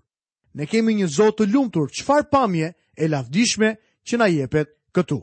Ne 0.57 0.67
kemi 0.67 0.95
një 0.97 1.09
Zot 1.13 1.37
të 1.41 1.51
lumtur, 1.53 1.91
çfarë 1.93 2.31
pamje 2.33 2.69
e 2.97 3.05
lavdishme 3.09 3.75
që 4.07 4.19
na 4.19 4.27
jepet 4.33 4.73
këtu. 4.97 5.21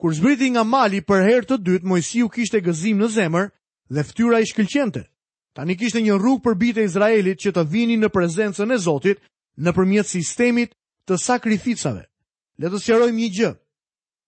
Kur 0.00 0.14
zbriti 0.16 0.48
nga 0.54 0.64
mali 0.64 1.02
për 1.06 1.22
herë 1.28 1.48
të 1.50 1.58
dytë, 1.66 1.84
Mojsiu 1.90 2.30
kishte 2.34 2.62
gëzim 2.64 3.02
në 3.02 3.08
zemër 3.18 3.50
dhe 3.94 4.06
fytyra 4.08 4.40
i 4.42 4.48
shkëlqente. 4.50 5.04
Tani 5.54 5.76
kishte 5.76 6.00
një 6.02 6.16
rrugë 6.18 6.44
për 6.48 6.54
bijtë 6.60 6.80
e 6.84 6.88
Izraelit 6.88 7.42
që 7.44 7.52
të 7.56 7.66
vinin 7.72 8.00
në 8.02 8.08
prezencën 8.14 8.72
e 8.74 8.80
Zotit 8.86 9.20
nëpërmjet 9.64 10.08
sistemit 10.10 10.72
të 11.06 11.20
sakrificave. 11.22 12.06
Le 12.58 12.72
të 12.72 12.80
sqarojmë 12.82 13.20
një 13.20 13.30
gjë. 13.38 13.54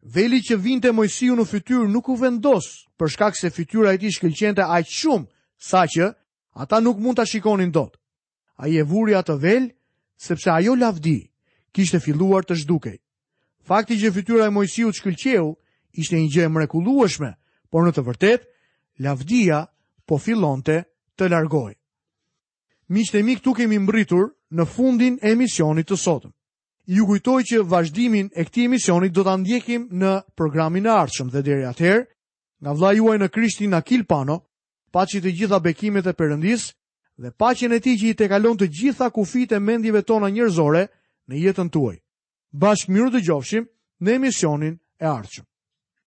Veli 0.03 0.39
që 0.41 0.57
vinte 0.57 0.89
Mojsiu 0.97 1.35
në 1.37 1.45
fytyrë 1.45 1.89
nuk 1.93 2.07
u 2.09 2.15
vendos, 2.17 2.67
për 2.97 3.11
shkak 3.15 3.37
se 3.37 3.51
fytyra 3.53 3.93
e 3.93 3.99
tij 4.01 4.15
shkëlqente 4.17 4.65
aq 4.65 4.89
shumë 4.89 5.29
sa 5.61 5.83
që 5.93 6.07
ata 6.57 6.79
nuk 6.81 6.97
mund 6.99 7.21
ta 7.21 7.25
shikonin 7.29 7.71
dot. 7.71 7.99
Ai 8.57 8.81
e 8.81 8.83
vuri 8.89 9.13
atë 9.15 9.37
vel 9.43 9.67
sepse 10.27 10.49
ajo 10.51 10.75
lavdi 10.81 11.19
kishte 11.77 12.01
filluar 12.01 12.49
të 12.49 12.57
zhdukej. 12.65 12.97
Fakti 13.69 14.01
që 14.01 14.13
fytyra 14.15 14.47
e 14.49 14.55
Mojsiu 14.57 14.89
shkëlqeu 14.97 15.53
ishte 16.01 16.17
një 16.17 16.33
gjë 16.33 16.45
e 16.45 16.49
mrekullueshme, 16.57 17.31
por 17.71 17.85
në 17.85 17.93
të 17.93 18.05
vërtetë 18.09 18.51
lavdia 19.07 19.61
po 20.09 20.17
fillonte 20.17 20.81
të 21.17 21.29
largohej. 21.29 21.77
Miqtë 22.89 23.21
e 23.21 23.23
mi 23.29 23.37
këtu 23.37 23.53
kemi 23.61 23.79
mbritur 23.85 24.33
në 24.49 24.65
fundin 24.65 25.21
e 25.21 25.37
emisionit 25.37 25.87
të 25.93 25.97
sotëm 26.03 26.33
ju 26.95 27.07
kujtoj 27.07 27.45
që 27.47 27.61
vazhdimin 27.71 28.31
e 28.35 28.43
këtij 28.45 28.65
emisioni 28.67 29.09
do 29.15 29.23
ta 29.23 29.37
ndjekim 29.39 29.87
në 30.01 30.13
programin 30.39 30.87
e 30.87 30.91
ardhshëm 30.91 31.29
dhe 31.31 31.41
deri 31.47 31.65
atëherë, 31.71 32.05
nga 32.63 32.73
vla 32.79 32.91
juaj 32.99 33.19
në 33.23 33.29
Krishtin 33.35 33.77
Akil 33.79 34.03
Pano, 34.11 34.37
paçi 34.95 35.23
të 35.23 35.31
gjitha 35.39 35.59
bekimet 35.63 36.09
e 36.11 36.17
përëndis, 36.19 36.65
dhe 37.23 37.31
paqen 37.39 37.77
e 37.77 37.81
tij 37.85 37.97
që 38.01 38.07
i 38.11 38.17
tekalon 38.23 38.59
të 38.59 38.67
gjitha 38.79 39.07
kufijtë 39.15 39.57
e 39.61 39.65
mendjeve 39.69 40.03
tona 40.03 40.33
njerëzore 40.35 40.85
në 41.31 41.35
jetën 41.45 41.71
tuaj. 41.71 42.01
Bashkë 42.59 42.91
miru 42.93 43.15
të 43.15 43.23
gjofshim 43.27 43.71
në 44.03 44.11
emisionin 44.19 44.75
e 44.99 45.07
arqëm. 45.07 45.50